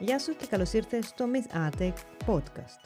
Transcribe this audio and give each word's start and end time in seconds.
Γεια 0.00 0.18
σου 0.18 0.36
και 0.36 0.46
καλώς 0.46 0.72
ήρθες 0.72 1.06
στο 1.06 1.24
Myth 1.32 1.56
Attic 1.56 1.92
Podcast. 2.26 2.80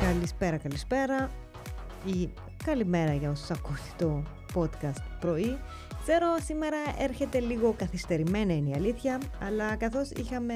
Καλησπέρα, 0.00 0.56
καλησπέρα 0.56 1.30
ή 2.06 2.28
καλημέρα 2.64 3.14
για 3.14 3.30
όσους 3.30 3.50
ακούτε 3.50 3.80
το 3.98 4.22
podcast 4.54 5.02
πρωί. 5.20 5.58
Ξέρω 6.02 6.26
σήμερα 6.44 6.76
έρχεται 6.98 7.40
λίγο 7.40 7.74
καθυστερημένα 7.78 8.54
είναι 8.54 8.68
η 8.68 8.74
αλήθεια, 8.74 9.20
αλλά 9.40 9.76
καθώς 9.76 10.10
είχαμε 10.10 10.54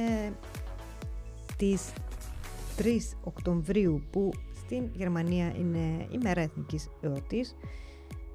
τις 1.56 1.92
3 2.78 3.16
Οκτωβρίου 3.24 4.02
που 4.10 4.30
στην 4.64 4.90
Γερμανία 4.94 5.52
είναι 5.58 6.06
η 6.10 6.18
μέρα 6.22 6.40
εθνικής 6.40 6.88
εορτής, 7.00 7.56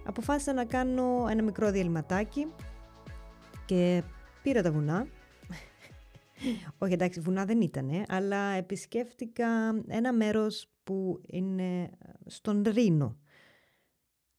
αποφάσισα 0.06 0.54
να 0.54 0.66
κάνω 0.66 1.28
ένα 1.30 1.44
μικρό 1.44 1.72
διαλυματάκι 1.72 2.48
και 3.66 4.04
πήρα 4.44 4.62
τα 4.62 4.72
βουνά. 4.72 5.08
Όχι 6.78 6.94
εντάξει 6.94 7.20
βουνά 7.20 7.46
δεν 7.46 7.62
ήτανε, 7.62 8.04
αλλά 8.08 8.38
επισκέφτηκα 8.38 9.48
ένα 9.88 10.14
μέρος 10.14 10.72
που 10.84 11.22
είναι 11.28 11.90
στον 12.26 12.64
Ρήνο. 12.68 13.18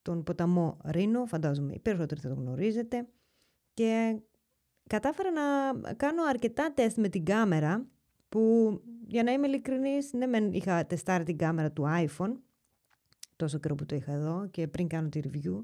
Τον 0.01 0.23
ποταμό 0.23 0.77
Ρήνο, 0.85 1.25
φαντάζομαι 1.25 1.73
οι 1.73 1.79
περισσότεροι 1.79 2.21
θα 2.21 2.29
το 2.29 2.35
γνωρίζετε. 2.35 3.07
Και 3.73 4.21
κατάφερα 4.89 5.31
να 5.31 5.43
κάνω 5.93 6.23
αρκετά 6.23 6.73
τεστ 6.73 6.97
με 6.97 7.09
την 7.09 7.25
κάμερα 7.25 7.87
που 8.29 8.81
για 9.07 9.23
να 9.23 9.31
είμαι 9.31 9.47
ειλικρινής, 9.47 10.13
ναι 10.13 10.25
μεν 10.25 10.51
είχα 10.51 10.85
τεστάρει 10.85 11.23
την 11.23 11.37
κάμερα 11.37 11.71
του 11.71 11.83
iPhone 11.87 12.33
τόσο 13.43 13.59
καιρό 13.59 13.75
που 13.75 13.85
το 13.85 13.95
είχα 13.95 14.11
εδώ 14.11 14.47
και 14.51 14.67
πριν 14.67 14.87
κάνω 14.87 15.09
τη 15.09 15.19
review 15.23 15.63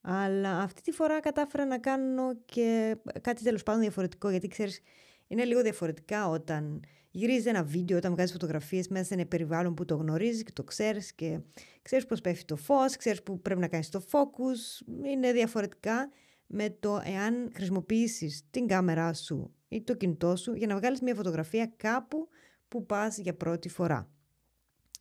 αλλά 0.00 0.58
αυτή 0.58 0.82
τη 0.82 0.92
φορά 0.92 1.20
κατάφερα 1.20 1.64
να 1.64 1.78
κάνω 1.78 2.34
και 2.44 2.96
κάτι 3.20 3.42
τέλος 3.42 3.62
πάντων 3.62 3.80
διαφορετικό 3.80 4.30
γιατί 4.30 4.48
ξέρεις 4.48 4.80
είναι 5.26 5.44
λίγο 5.44 5.62
διαφορετικά 5.62 6.28
όταν 6.28 6.80
γυρίζεις 7.10 7.46
ένα 7.46 7.62
βίντεο, 7.62 7.96
όταν 7.96 8.12
βγάζεις 8.12 8.32
φωτογραφίες 8.32 8.88
μέσα 8.88 9.04
σε 9.04 9.14
ένα 9.14 9.26
περιβάλλον 9.26 9.74
που 9.74 9.84
το 9.84 9.96
γνωρίζεις 9.96 10.42
και 10.42 10.52
το 10.52 10.64
ξέρεις 10.64 11.12
και 11.12 11.40
ξέρεις 11.82 12.06
πώς 12.06 12.20
πέφτει 12.20 12.44
το 12.44 12.56
φως, 12.56 12.96
ξέρεις 12.96 13.22
που 13.22 13.40
πρέπει 13.40 13.60
να 13.60 13.68
κάνεις 13.68 13.88
το 13.88 14.02
focus. 14.10 14.86
Είναι 15.04 15.32
διαφορετικά 15.32 16.10
με 16.46 16.76
το 16.80 17.00
εάν 17.04 17.50
χρησιμοποιήσεις 17.54 18.42
την 18.50 18.66
κάμερά 18.66 19.14
σου 19.14 19.54
ή 19.68 19.82
το 19.82 19.94
κινητό 19.94 20.36
σου 20.36 20.54
για 20.54 20.66
να 20.66 20.76
βγάλεις 20.76 21.00
μια 21.00 21.14
φωτογραφία 21.14 21.72
κάπου 21.76 22.28
που 22.68 22.86
πας 22.86 23.18
για 23.18 23.34
πρώτη 23.34 23.68
φορά. 23.68 24.10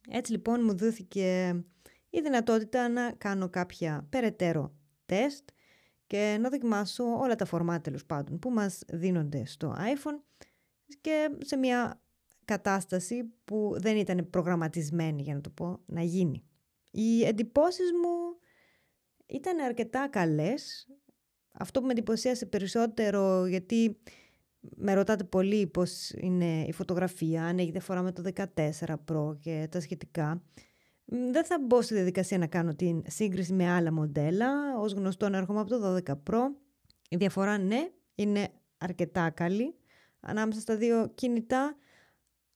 Έτσι 0.10 0.32
λοιπόν 0.32 0.64
μου 0.64 0.78
δόθηκε 0.78 1.56
η 2.16 2.22
δυνατότητα 2.22 2.90
να 2.90 3.12
κάνω 3.12 3.50
κάποια 3.50 4.08
περαιτέρω 4.10 4.74
τεστ 5.06 5.50
και 6.08 6.38
να 6.40 6.50
δοκιμάσω 6.50 7.04
όλα 7.04 7.36
τα 7.36 7.46
φορμάτ 7.46 7.84
τέλος 7.84 8.06
πάντων 8.06 8.40
που 8.40 8.50
μας 8.50 8.84
δίνονται 8.88 9.46
στο 9.46 9.76
iPhone 9.78 10.44
και 11.02 11.30
σε 11.40 11.56
μια 11.56 12.02
κατάσταση 12.46 13.34
που 13.46 13.76
δεν 13.78 13.98
ήταν 13.98 14.30
προγραμματισμένη 14.30 15.22
για 15.22 15.34
να 15.34 15.42
το 15.42 15.50
πω 15.50 15.80
να 15.86 16.02
γίνει. 16.02 16.44
Οι 16.92 17.26
εντυπώσεις 17.26 17.92
μου 17.92 18.40
ήταν 19.26 19.60
αρκετά 19.60 20.10
καλές. 20.10 20.88
Αυτό 21.52 21.80
που 21.80 21.86
με 21.86 21.92
εντυπωσίασε 21.92 22.46
περισσότερο 22.46 23.46
γιατί 23.46 23.98
με 24.60 24.94
ρωτάτε 24.94 25.24
πολύ 25.24 25.68
πώς 25.68 26.10
είναι 26.10 26.64
η 26.64 26.72
φωτογραφία, 26.72 27.46
αν 27.46 27.58
έχει 27.58 27.72
διαφορά 27.72 28.02
με 28.02 28.12
το 28.12 28.24
14 28.36 28.96
Pro 29.12 29.40
και 29.40 29.68
τα 29.72 29.80
σχετικά. 29.80 30.44
Δεν 31.06 31.46
θα 31.46 31.60
μπω 31.60 31.82
στη 31.82 31.94
διαδικασία 31.94 32.38
να 32.38 32.48
κάνω 32.48 32.76
την 32.76 33.04
σύγκριση 33.08 33.54
με 33.54 33.70
άλλα 33.70 33.92
μοντέλα. 33.92 34.78
Ως 34.78 34.94
γνωστό 34.94 35.30
να 35.30 35.38
έρχομαι 35.38 35.60
από 35.60 35.70
το 35.70 36.02
12 36.06 36.12
Pro. 36.12 36.42
Η 37.10 37.16
διαφορά 37.16 37.58
ναι, 37.58 37.90
είναι 38.16 38.50
αρκετά 38.78 39.30
καλή 39.30 39.76
ανάμεσα 40.20 40.60
στα 40.60 40.76
δύο 40.76 41.12
κινητά, 41.16 41.76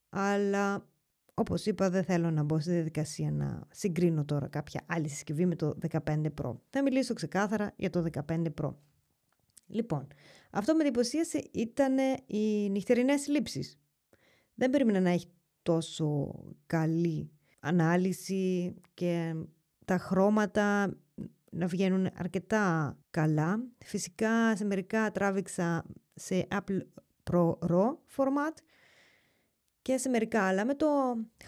αλλά 0.10 0.88
όπως 1.34 1.66
είπα 1.66 1.90
δεν 1.90 2.04
θέλω 2.04 2.32
να 2.32 2.44
μπω 2.44 2.60
στη 2.60 2.72
διαδικασία 2.72 3.32
να 3.32 3.68
συγκρίνω 3.72 4.26
τώρα 4.26 4.48
κάποια 4.48 4.84
άλλη 4.86 5.08
συσκευή 5.08 5.46
με 5.46 5.56
το 5.56 5.78
15 5.90 6.26
Pro. 6.42 6.56
Θα 6.70 6.82
μιλήσω 6.84 7.14
ξεκάθαρα 7.14 7.74
για 7.76 7.90
το 7.90 8.06
15 8.28 8.46
Pro. 8.62 8.74
Λοιπόν, 9.68 10.08
αυτό 10.52 10.76
με 10.76 10.84
εντυπωσίασε 10.84 11.50
ήταν 11.52 11.98
οι 12.26 12.70
νυχτερινές 12.70 13.28
λήψεις. 13.28 13.80
Δεν 14.54 14.70
περίμενα 14.70 15.00
να 15.00 15.10
έχει 15.10 15.28
τόσο 15.62 16.36
καλή 16.66 17.32
ανάλυση 17.60 18.76
και 18.94 19.36
τα 19.86 19.98
χρώματα 19.98 20.94
να 21.52 21.68
βγαίνουν 21.68 22.10
αρκετά 22.16 22.98
καλά. 23.10 23.60
Φυσικά 23.86 24.56
σε 24.56 24.66
μερικά 24.66 25.12
τράβηξα 25.12 25.86
σε 26.14 26.48
Apple 26.52 26.82
Pro 27.32 27.54
RAW 27.60 27.96
format 28.18 28.54
και 29.82 29.98
σε 29.98 30.10
μερικά 30.10 30.44
άλλα 30.44 30.66
με 30.66 30.76
το 30.76 30.88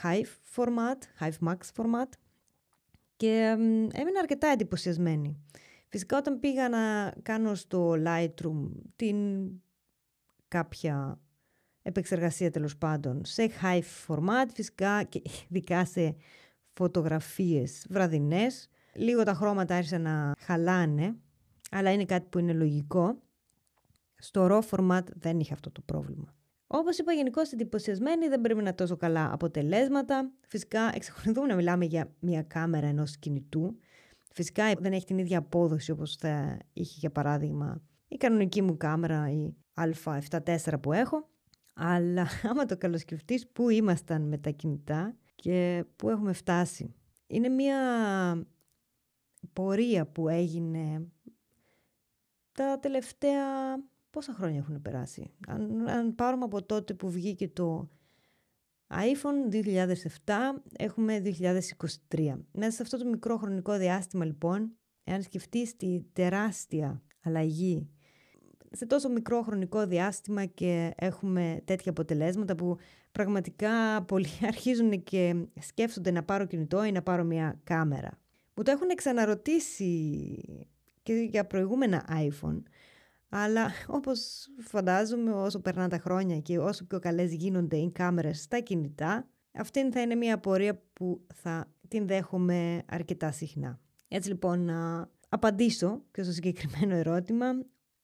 Hive 0.04 0.56
format, 0.56 0.98
Hive 1.20 1.48
Max 1.48 1.58
format 1.76 2.10
και 3.16 3.56
έμεινα 3.92 4.20
αρκετά 4.20 4.48
εντυπωσιασμένη. 4.48 5.38
Φυσικά 5.88 6.18
όταν 6.18 6.40
πήγα 6.40 6.70
να 6.70 7.14
κάνω 7.22 7.56
στο 7.56 7.96
Lightroom 8.06 8.70
την 8.96 9.50
κάποια 10.48 11.20
επεξεργασία 11.82 12.52
τέλος 12.52 12.78
πάντων 12.78 13.22
σε 13.26 13.50
high 13.62 13.82
format 14.08 14.46
φυσικά 14.54 15.04
και 15.04 15.22
ειδικά 15.50 15.86
σε 15.86 16.16
φωτογραφίες 16.74 17.86
βραδινές. 17.90 18.70
Λίγο 18.94 19.24
τα 19.24 19.34
χρώματα 19.34 19.76
άρχισαν 19.76 20.02
να 20.02 20.34
χαλάνε, 20.40 21.16
αλλά 21.72 21.92
είναι 21.92 22.06
κάτι 22.06 22.28
που 22.30 22.40
είναι 22.40 22.54
λογικό. 22.54 23.22
Στο 24.16 24.48
RAW 24.52 24.62
format 24.70 25.04
δεν 25.16 25.40
είχε 25.40 25.54
αυτό 25.54 25.72
το 25.72 25.82
πρόβλημα. 25.82 26.36
Όπως 26.68 26.98
είπα, 26.98 27.12
γενικώς 27.12 27.52
εντυπωσιασμένη, 27.52 28.28
δεν 28.28 28.42
πρέπει 28.42 28.64
να 28.64 28.76
τόσο 28.76 28.98
καλά 28.98 29.34
αποτελέσματα. 29.34 30.32
Φυσικά, 30.48 30.92
εξακολουθούμε 30.94 31.48
να 31.48 31.56
μιλάμε 31.56 31.86
για 31.86 32.14
μια 32.20 32.44
κάμερα 32.44 32.88
ενός 32.88 33.18
κινητού. 33.18 33.78
Φυσικά 34.34 34.74
δεν 34.80 34.94
έχει 34.94 35.06
την 35.06 35.18
ίδια 35.18 35.38
απόδοση 35.38 35.92
όπως 35.92 36.16
θα 36.16 36.58
είχε 36.74 36.96
για 37.00 37.12
παράδειγμα 37.12 37.82
η 38.08 38.18
κανονική 38.18 38.62
μου 38.62 38.78
κάμερα, 38.78 39.32
η 39.32 39.56
α7-4 39.74 40.74
που 40.82 40.94
έχω. 40.94 41.30
Αλλά 41.74 42.28
άμα 42.50 42.66
το 42.66 42.78
καλοσκεφτείς 42.78 43.48
που 43.48 43.70
ήμασταν 43.70 44.22
με 44.22 44.38
τα 44.38 44.50
κινητά 44.50 45.16
και 45.36 45.86
που 45.96 46.10
έχουμε 46.10 46.34
φτάσει. 46.34 46.94
Είναι 47.28 47.50
μια 47.50 47.78
πορεία 49.54 50.08
που 50.08 50.28
έγινε 50.30 51.08
τα 52.52 52.80
τελευταία... 52.80 53.46
Πόσα 54.10 54.34
χρόνια 54.34 54.58
έχουν 54.60 54.82
περάσει. 54.82 55.32
Αν, 55.48 55.88
αν 55.88 56.16
πάρουμε 56.16 56.44
από 56.44 56.64
τότε 56.64 56.94
που 56.94 57.10
βγήκε 57.10 57.50
το 57.50 57.90
iPhone 58.88 59.54
2007 60.26 60.34
έχουμε 60.78 61.22
2023. 62.10 62.34
Μέσα 62.52 62.72
σε 62.72 62.82
αυτό 62.82 62.98
το 62.98 63.06
μικρό 63.06 63.38
χρονικό 63.38 63.78
διάστημα 63.78 64.26
λοιπόν, 64.26 64.72
εάν 65.04 65.22
σκεφτείς 65.22 65.76
τη 65.76 66.04
τεράστια 66.14 67.02
αλλαγή 67.24 67.90
σε 68.72 68.86
τόσο 68.86 69.10
μικρό 69.10 69.42
χρονικό 69.42 69.86
διάστημα 69.86 70.46
και 70.46 70.94
έχουμε 70.96 71.62
τέτοια 71.66 71.92
αποτελέσματα 71.92 72.56
που 72.56 72.78
πραγματικά 73.12 74.02
πολλοί 74.02 74.30
αρχίζουν 74.48 75.04
και 75.04 75.36
σκέφτονται 75.60 76.12
να 76.12 76.24
πάρω 76.24 76.46
κινητό 76.46 76.84
ή 76.84 76.92
να 76.92 77.02
πάρω 77.02 77.24
μια 77.24 77.60
κάμερα. 77.64 78.20
Μου 78.54 78.64
το 78.64 78.72
έχουν 78.72 78.96
ξαναρωτήσει 78.96 80.38
και 81.04 81.14
για 81.14 81.46
προηγούμενα 81.46 82.06
iPhone 82.10 82.62
αλλά 83.34 83.72
όπως 83.98 84.48
φαντάζομαι 84.60 85.32
όσο 85.32 85.60
περνά 85.60 85.88
τα 85.88 85.98
χρόνια 85.98 86.40
και 86.40 86.60
όσο 86.60 86.86
πιο 86.86 87.00
καλές 87.00 87.34
γίνονται 87.34 87.78
οι 87.78 87.92
κάμερες 87.92 88.42
στα 88.42 88.60
κινητά, 88.60 89.28
αυτή 89.52 89.92
θα 89.92 90.02
είναι 90.02 90.16
μια 90.16 90.40
πορεία 90.40 90.82
που 90.94 91.22
θα 91.34 91.72
την 91.88 92.08
δέχομαι 92.08 92.84
αρκετά 92.90 93.32
συχνά. 93.32 93.80
Έτσι 94.08 94.30
λοιπόν 94.30 94.66
να 94.66 95.10
απαντήσω 95.30 96.04
και 96.12 96.24
στο 96.24 96.32
συγκεκριμένο 96.32 96.96
ερώτημα. 96.96 97.48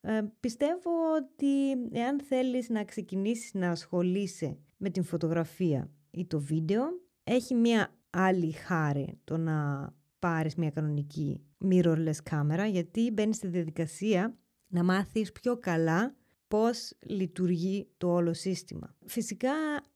Ε, 0.01 0.21
πιστεύω 0.39 0.91
ότι 1.17 1.71
εάν 1.91 2.21
θέλεις 2.21 2.69
να 2.69 2.83
ξεκινήσεις 2.83 3.53
να 3.53 3.69
ασχολείσαι 3.69 4.57
με 4.77 4.89
την 4.89 5.03
φωτογραφία 5.03 5.91
ή 6.11 6.25
το 6.25 6.39
βίντεο, 6.39 6.83
έχει 7.23 7.53
μια 7.55 7.95
άλλη 8.09 8.51
χάρη 8.51 9.19
το 9.23 9.37
να 9.37 9.89
πάρεις 10.19 10.55
μια 10.55 10.69
κανονική 10.69 11.41
mirrorless 11.65 12.15
κάμερα 12.23 12.65
γιατί 12.65 13.11
μπαίνεις 13.11 13.35
στη 13.35 13.47
διαδικασία 13.47 14.37
να 14.67 14.83
μάθεις 14.83 15.31
πιο 15.31 15.57
καλά 15.57 16.15
πώς 16.47 16.93
λειτουργεί 16.99 17.89
το 17.97 18.13
όλο 18.13 18.33
σύστημα. 18.33 18.95
Φυσικά, 19.05 19.53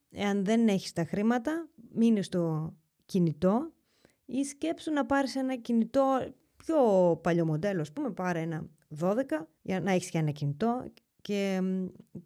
εάν 0.09 0.45
δεν 0.45 0.67
έχεις 0.67 0.93
τα 0.93 1.03
χρήματα, 1.03 1.69
μείνει 1.93 2.23
στο 2.23 2.73
κινητό 3.05 3.73
ή 4.25 4.43
σκέψου 4.43 4.91
να 4.91 5.05
πάρεις 5.05 5.35
ένα 5.35 5.55
κινητό 5.55 6.33
πιο 6.57 6.77
παλιό 7.23 7.45
μοντέλο, 7.45 7.81
ας 7.81 7.91
πούμε, 7.91 8.11
πάρε 8.11 8.39
ένα 8.39 8.69
12 8.99 9.23
για 9.61 9.81
να 9.81 9.91
έχεις 9.91 10.09
και 10.09 10.17
ένα 10.17 10.31
κινητό 10.31 10.91
και 11.21 11.61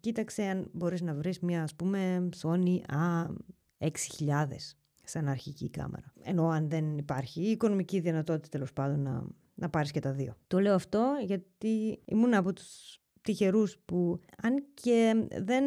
κοίταξε 0.00 0.42
αν 0.42 0.68
μπορείς 0.72 1.00
να 1.00 1.14
βρεις 1.14 1.40
μια, 1.40 1.62
ας 1.62 1.74
πούμε, 1.74 2.28
Sony 2.42 2.78
A6000 3.78 4.46
σαν 5.04 5.28
αρχική 5.28 5.70
κάμερα. 5.70 6.12
Ενώ 6.22 6.48
αν 6.48 6.68
δεν 6.68 6.98
υπάρχει 6.98 7.40
η 7.40 7.50
οικονομική 7.50 8.00
δυνατότητα 8.00 8.48
τέλος 8.48 8.72
πάντων 8.72 9.02
να 9.02 9.26
να 9.56 9.70
πάρεις 9.70 9.90
και 9.90 10.00
τα 10.00 10.12
δύο. 10.12 10.36
Το 10.46 10.58
λέω 10.58 10.74
αυτό 10.74 11.14
γιατί 11.24 12.02
ήμουν 12.04 12.34
από 12.34 12.52
τους 12.52 13.00
τυχερούς 13.22 13.78
που 13.84 14.20
αν 14.42 14.64
και 14.74 15.26
δεν 15.42 15.64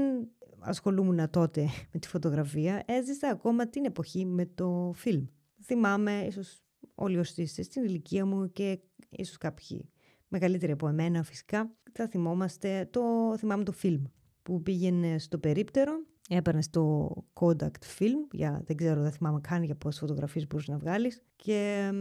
ασχολούμουν 0.59 1.29
τότε 1.29 1.67
με 1.93 1.99
τη 1.99 2.07
φωτογραφία, 2.07 2.83
έζησα 2.85 3.29
ακόμα 3.29 3.67
την 3.67 3.85
εποχή 3.85 4.25
με 4.25 4.45
το 4.45 4.91
φιλμ. 4.95 5.25
Θυμάμαι, 5.63 6.25
ίσως 6.27 6.63
όλοι 6.95 7.17
όσοι 7.17 7.41
είστε 7.41 7.61
στην 7.61 7.83
ηλικία 7.83 8.25
μου 8.25 8.51
και 8.51 8.79
ίσως 9.09 9.37
κάποιοι 9.37 9.89
μεγαλύτεροι 10.29 10.71
από 10.71 10.87
εμένα 10.87 11.23
φυσικά, 11.23 11.71
θα 11.91 12.07
θυμόμαστε, 12.07 12.87
το, 12.91 13.01
θυμάμαι 13.37 13.63
το 13.63 13.71
φιλμ 13.71 14.03
που 14.43 14.61
πήγαινε 14.61 15.19
στο 15.19 15.37
περίπτερο, 15.37 15.91
έπαιρνε 16.29 16.61
στο 16.61 17.13
Kodak 17.33 17.73
film, 17.97 18.27
για, 18.31 18.61
δεν 18.65 18.75
ξέρω, 18.75 19.01
δεν 19.01 19.11
θυμάμαι 19.11 19.39
καν 19.41 19.63
για 19.63 19.75
πόσες 19.75 19.99
φωτογραφίες 19.99 20.47
μπορούσες 20.47 20.69
να 20.69 20.77
βγάλεις 20.77 21.23
και 21.35 21.91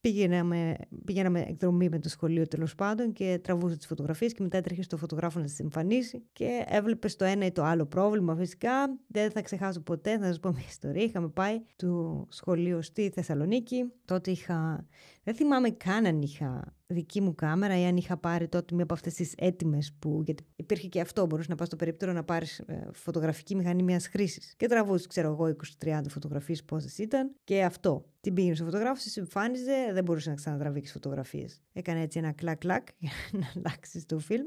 Πήγαιναμε, 0.00 0.76
πήγαιναμε 1.04 1.44
εκδρομή 1.48 1.88
με 1.88 1.98
το 1.98 2.08
σχολείο 2.08 2.46
τέλος 2.46 2.74
πάντων 2.74 3.12
και 3.12 3.40
τραβούσε 3.42 3.76
τις 3.76 3.86
φωτογραφίες 3.86 4.32
και 4.32 4.42
μετά 4.42 4.56
έτρεχε 4.56 4.82
στο 4.82 4.96
φωτογράφο 4.96 5.38
να 5.38 5.44
τις 5.44 5.58
εμφανίσει. 5.58 6.22
Και 6.32 6.64
έβλεπες 6.66 7.16
το 7.16 7.24
ένα 7.24 7.46
ή 7.46 7.52
το 7.52 7.62
άλλο 7.62 7.86
πρόβλημα 7.86 8.36
φυσικά. 8.36 8.98
Δεν 9.06 9.30
θα 9.30 9.42
ξεχάσω 9.42 9.80
ποτέ, 9.80 10.18
θα 10.18 10.26
σας 10.26 10.40
πω 10.40 10.50
μια 10.50 10.64
ιστορία. 10.68 11.02
Είχαμε 11.02 11.28
πάει 11.28 11.60
του 11.76 12.26
σχολείου 12.30 12.82
στη 12.82 13.10
Θεσσαλονίκη. 13.14 13.92
Τότε 14.04 14.30
είχα. 14.30 14.86
Δεν 15.28 15.36
θυμάμαι 15.36 15.70
καν 15.70 16.06
αν 16.06 16.22
είχα 16.22 16.74
δική 16.86 17.20
μου 17.20 17.34
κάμερα 17.34 17.80
ή 17.80 17.84
αν 17.84 17.96
είχα 17.96 18.16
πάρει 18.16 18.48
τότε 18.48 18.74
μία 18.74 18.84
από 18.84 18.94
αυτές 18.94 19.14
τις 19.14 19.34
έτοιμες 19.36 19.92
που. 19.98 20.22
Γιατί 20.24 20.44
υπήρχε 20.56 20.88
και 20.88 21.00
αυτό. 21.00 21.26
Μπορούσες 21.26 21.48
να 21.48 21.54
πας 21.54 21.66
στο 21.66 21.76
περίπτερο 21.76 22.12
να 22.12 22.24
πάρεις 22.24 22.58
ε, 22.58 22.88
φωτογραφική 22.92 23.54
μηχανή 23.54 23.82
μιας 23.82 24.06
χρήσης. 24.06 24.54
Και 24.56 24.66
τραβούσε, 24.66 25.06
ξέρω 25.08 25.28
εγώ, 25.28 25.56
20-30 25.84 26.00
φωτογραφίες 26.08 26.64
πόσες 26.64 26.98
ήταν. 26.98 27.34
Και 27.44 27.64
αυτό. 27.64 28.04
Την 28.20 28.34
πήγαινε 28.34 28.54
στο 28.54 28.64
φωτογράφο, 28.64 29.00
σε 29.00 29.20
εμφάνιζε, 29.20 29.90
δεν 29.92 30.04
μπορούσες 30.04 30.28
να 30.28 30.34
ξανατραβήξεις 30.34 30.92
φωτογραφίες. 30.92 31.62
Έκανε 31.72 32.00
έτσι 32.00 32.18
ένα 32.18 32.32
κλακ-κλακ 32.32 32.88
για 32.98 33.10
να 33.32 33.52
αλλάξεις 33.56 34.06
το 34.06 34.18
φιλμ. 34.18 34.46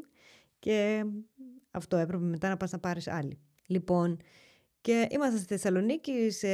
Και 0.59 1.05
αυτό 1.71 1.97
έπρεπε 1.97 2.23
μετά 2.23 2.49
να 2.49 2.57
πας 2.57 2.71
να 2.71 2.79
πάρεις 2.79 3.07
άλλη. 3.07 3.39
Λοιπόν, 3.65 4.17
και 4.81 5.07
ήμασταν 5.11 5.37
στη 5.37 5.47
Θεσσαλονίκη 5.47 6.29
σε 6.29 6.47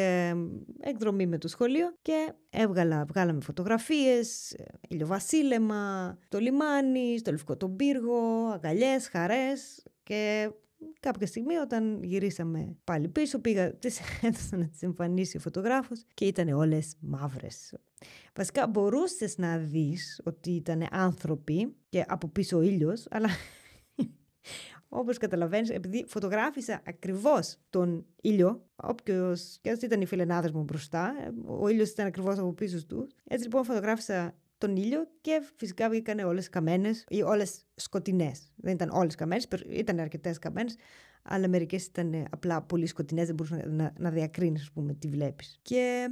εκδρομή 0.80 1.28
με 1.28 1.38
το 1.38 1.48
σχολείο 1.48 1.96
και 2.02 2.34
έβγαλα, 2.50 3.06
βγάλαμε 3.06 3.42
φωτογραφίες, 3.42 4.56
ηλιοβασίλεμα, 4.88 6.18
το 6.30 6.40
λιμάνι, 6.40 7.18
στο 7.18 7.32
Λευκό 7.32 7.58
τον 7.58 7.76
Πύργο, 7.76 8.50
αγκαλιές, 8.54 9.08
χαρές 9.08 9.84
και 10.04 10.52
κάποια 11.00 11.28
στιγμή 11.28 11.56
όταν 11.56 12.04
γυρίσαμε 12.04 12.76
πάλι 12.84 13.08
πίσω 13.08 13.40
πήγα, 13.40 13.74
τις 13.80 14.00
έδωσα 14.22 14.58
να 14.58 14.68
τις 14.68 14.82
εμφανίσει 14.82 15.38
ο 15.38 15.40
φωτογράφος 15.40 16.04
και 16.14 16.26
ήταν 16.26 16.50
όλες 16.50 16.96
μαύρες. 17.00 17.74
Βασικά 18.36 18.68
μπορούσες 18.68 19.38
να 19.38 19.58
δεις 19.58 20.22
ότι 20.24 20.52
ήταν 20.52 20.88
άνθρωποι 20.92 21.76
και 21.90 22.06
από 22.08 22.28
πίσω 22.28 22.58
ο 22.58 22.62
ήλιος, 22.62 23.08
αλλά 23.10 23.30
Όπως 24.90 25.18
καταλαβαίνεις, 25.18 25.70
επειδή 25.70 26.06
φωτογράφησα 26.08 26.82
ακριβώς 26.86 27.58
τον 27.70 28.06
ήλιο, 28.22 28.66
όποιος 28.76 29.58
και 29.62 29.70
αν 29.70 29.78
ήταν 29.82 30.02
οι 30.02 30.06
φιλενάδες 30.06 30.52
μου 30.52 30.64
μπροστά, 30.64 31.34
ο 31.46 31.68
ήλιος 31.68 31.90
ήταν 31.90 32.06
ακριβώς 32.06 32.38
από 32.38 32.54
πίσω 32.54 32.86
τους. 32.86 33.08
Έτσι 33.24 33.44
λοιπόν 33.44 33.64
φωτογράφησα 33.64 34.36
τον 34.58 34.76
ήλιο 34.76 35.08
και 35.22 35.42
φυσικά 35.56 35.90
βγήκαν 35.90 36.20
όλες 36.20 36.50
καμένες 36.50 37.06
ή 37.08 37.22
όλες 37.22 37.62
σκοτεινές. 37.76 38.52
Δεν 38.56 38.74
ήταν 38.74 38.90
όλες 38.90 39.16
καμένες, 39.16 39.48
ήταν 39.70 40.00
αρκετές 40.00 40.40
καμένες, 40.40 40.76
αλλά 41.28 41.48
μερικές 41.48 41.86
ήταν 41.86 42.26
απλά 42.30 42.62
πολύ 42.62 42.86
σκοτεινές, 42.86 43.26
δεν 43.26 43.36
μπορούσες 43.36 43.66
να, 43.66 43.72
να, 43.72 43.94
να 44.00 44.10
διακρίνεις, 44.10 44.62
ας 44.62 44.72
πούμε, 44.72 44.94
τι 44.94 45.08
βλέπεις. 45.08 45.60
Και 45.62 46.08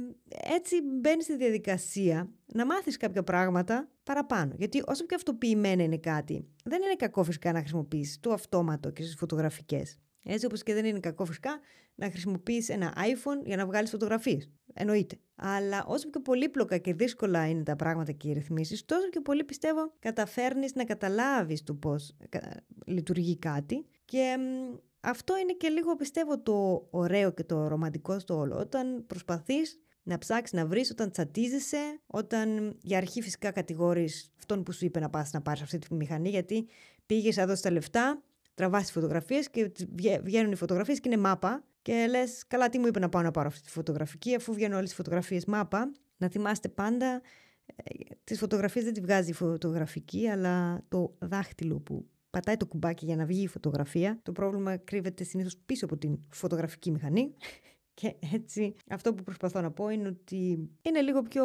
έτσι 0.56 0.76
μπαίνεις 1.00 1.24
στη 1.24 1.36
διαδικασία 1.36 2.30
να 2.54 2.66
μάθεις 2.66 2.96
κάποια 2.96 3.22
πράγματα 3.22 3.88
παραπάνω. 4.02 4.54
Γιατί 4.56 4.82
όσο 4.86 5.06
πιο 5.06 5.16
αυτοποιημένα 5.16 5.82
είναι 5.82 5.98
κάτι, 5.98 6.46
δεν 6.64 6.82
είναι 6.82 6.94
κακό 6.96 7.22
φυσικά 7.22 7.52
να 7.52 7.58
χρησιμοποιήσει 7.58 8.20
το 8.20 8.32
αυτόματο 8.32 8.90
και 8.90 9.02
στις 9.02 9.16
φωτογραφικές. 9.16 9.98
Έτσι 10.24 10.46
όπως 10.46 10.62
και 10.62 10.74
δεν 10.74 10.84
είναι 10.84 11.00
κακό 11.00 11.24
φυσικά 11.24 11.60
να 11.94 12.10
χρησιμοποιήσει 12.10 12.72
ένα 12.72 12.94
iPhone 12.96 13.46
για 13.46 13.56
να 13.56 13.66
βγάλεις 13.66 13.90
φωτογραφίες. 13.90 14.50
Εννοείται. 14.74 15.18
Αλλά 15.34 15.84
όσο 15.86 16.10
πιο 16.10 16.20
πολύπλοκα 16.20 16.78
και 16.78 16.94
δύσκολα 16.94 17.48
είναι 17.48 17.62
τα 17.62 17.76
πράγματα 17.76 18.12
και 18.12 18.28
οι 18.28 18.32
ρυθμίσεις, 18.32 18.84
τόσο 18.84 19.08
πιο 19.08 19.22
πολύ 19.22 19.44
πιστεύω 19.44 19.92
καταφέρνεις 19.98 20.74
να 20.74 20.84
καταλάβεις 20.84 21.62
το 21.62 21.74
πώς 21.74 22.16
λειτουργεί 22.86 23.38
κάτι. 23.38 23.86
Και 24.04 24.36
αυτό 25.08 25.38
είναι 25.38 25.52
και 25.52 25.68
λίγο 25.68 25.96
πιστεύω 25.96 26.38
το 26.40 26.86
ωραίο 26.90 27.32
και 27.32 27.44
το 27.44 27.68
ρομαντικό 27.68 28.18
στο 28.18 28.36
όλο. 28.38 28.58
Όταν 28.58 29.04
προσπαθείς 29.06 29.80
να 30.02 30.18
ψάξεις 30.18 30.58
να 30.58 30.66
βρεις 30.66 30.90
όταν 30.90 31.10
τσατίζεσαι, 31.10 32.00
όταν 32.06 32.76
για 32.82 32.96
αρχή 32.96 33.22
φυσικά 33.22 33.50
κατηγορείς 33.50 34.32
αυτόν 34.38 34.62
που 34.62 34.72
σου 34.72 34.84
είπε 34.84 35.00
να 35.00 35.10
πας 35.10 35.32
να 35.32 35.42
πάρεις 35.42 35.62
αυτή 35.62 35.78
τη 35.78 35.94
μηχανή, 35.94 36.28
γιατί 36.28 36.68
πήγες 37.06 37.36
εδώ 37.36 37.54
τα 37.54 37.70
λεφτά, 37.70 38.22
τραβάς 38.54 38.82
τις 38.82 38.92
φωτογραφίες 38.92 39.50
και 39.50 39.72
βγαίνουν 40.22 40.52
οι 40.52 40.56
φωτογραφίες 40.56 41.00
και 41.00 41.08
είναι 41.08 41.20
μάπα. 41.20 41.64
Και 41.82 42.06
λες, 42.10 42.46
καλά, 42.46 42.68
τι 42.68 42.78
μου 42.78 42.86
είπε 42.86 42.98
να 42.98 43.08
πάω 43.08 43.22
να 43.22 43.30
πάρω 43.30 43.48
αυτή 43.48 43.60
τη 43.62 43.70
φωτογραφική, 43.70 44.34
αφού 44.34 44.54
βγαίνουν 44.54 44.74
όλες 44.76 44.88
τις 44.88 44.96
φωτογραφίες 44.96 45.44
μάπα. 45.44 45.92
Να 46.16 46.28
θυμάστε 46.28 46.68
πάντα, 46.68 47.22
ε, 47.76 47.82
τις 48.24 48.38
φωτογραφίες 48.38 48.84
δεν 48.84 48.94
τη 48.94 49.00
βγάζει 49.00 49.30
η 49.30 49.32
φωτογραφική, 49.32 50.28
αλλά 50.28 50.84
το 50.88 51.14
δάχτυλο 51.18 51.78
που 51.78 52.06
πατάει 52.36 52.56
το 52.56 52.66
κουμπάκι 52.66 53.04
για 53.04 53.16
να 53.16 53.24
βγει 53.24 53.42
η 53.42 53.46
φωτογραφία. 53.46 54.18
Το 54.22 54.32
πρόβλημα 54.32 54.76
κρύβεται 54.76 55.24
συνήθως 55.24 55.56
πίσω 55.66 55.84
από 55.84 55.96
την 55.96 56.18
φωτογραφική 56.28 56.90
μηχανή. 56.90 57.34
Και 58.00 58.14
έτσι 58.32 58.74
αυτό 58.88 59.14
που 59.14 59.22
προσπαθώ 59.22 59.60
να 59.60 59.70
πω 59.70 59.88
είναι 59.88 60.08
ότι 60.08 60.70
είναι 60.82 61.00
λίγο 61.00 61.22
πιο... 61.22 61.44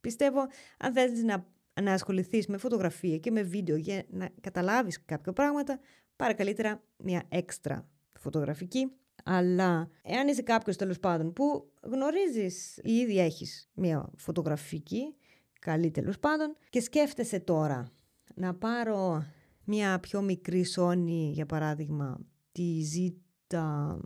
Πιστεύω, 0.00 0.40
αν 0.78 0.92
θες 0.92 1.22
να, 1.22 1.46
να 1.82 1.92
ασχοληθείς 1.92 2.46
με 2.46 2.56
φωτογραφία 2.56 3.18
και 3.18 3.30
με 3.30 3.42
βίντεο 3.42 3.76
για 3.76 4.04
να 4.10 4.28
καταλάβεις 4.40 5.04
κάποια 5.04 5.32
πράγματα, 5.32 5.78
πάρε 6.16 6.32
καλύτερα 6.32 6.82
μια 6.96 7.22
έξτρα 7.28 7.88
φωτογραφική. 8.18 8.92
Αλλά 9.24 9.90
εάν 10.02 10.28
είσαι 10.28 10.42
κάποιος 10.42 10.76
τέλος 10.76 11.00
πάντων 11.00 11.32
που 11.32 11.72
γνωρίζεις 11.82 12.76
ή 12.82 12.92
ήδη 12.92 13.18
έχεις 13.18 13.70
μια 13.74 14.10
φωτογραφική, 14.16 15.14
καλή 15.58 15.90
τέλος 15.90 16.18
πάντων, 16.18 16.56
και 16.70 16.80
σκέφτεσαι 16.80 17.40
τώρα 17.40 17.90
να 18.34 18.54
πάρω 18.54 19.24
μια 19.66 20.00
πιο 20.00 20.22
μικρή 20.22 20.64
Sony, 20.76 21.30
για 21.32 21.46
παράδειγμα, 21.46 22.20
τη 22.52 22.80
Zeta 22.94 23.96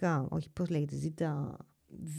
10, 0.00 0.26
όχι 0.28 0.50
πώς 0.50 0.68
λέγεται, 0.68 0.96
Zeta 1.02 1.56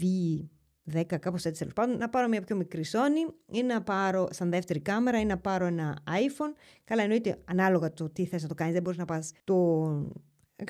V10, 0.01 1.17
κάπως 1.19 1.45
έτσι 1.45 1.59
τέλος 1.59 1.73
πάντων, 1.73 1.97
να 1.97 2.09
πάρω 2.09 2.27
μια 2.27 2.41
πιο 2.41 2.55
μικρή 2.55 2.83
Sony 2.91 3.33
ή 3.51 3.63
να 3.63 3.81
πάρω 3.81 4.27
σαν 4.31 4.49
δεύτερη 4.49 4.79
κάμερα 4.79 5.19
ή 5.19 5.25
να 5.25 5.37
πάρω 5.37 5.65
ένα 5.65 5.97
iPhone. 6.05 6.53
Καλά, 6.83 7.01
εννοείται 7.01 7.41
ανάλογα 7.45 7.93
το 7.93 8.09
τι 8.09 8.25
θες 8.25 8.41
να 8.41 8.47
το 8.47 8.53
κάνεις, 8.53 8.73
δεν 8.73 8.81
μπορείς 8.81 8.99
να 8.99 9.05
πας 9.05 9.31
το 9.43 9.85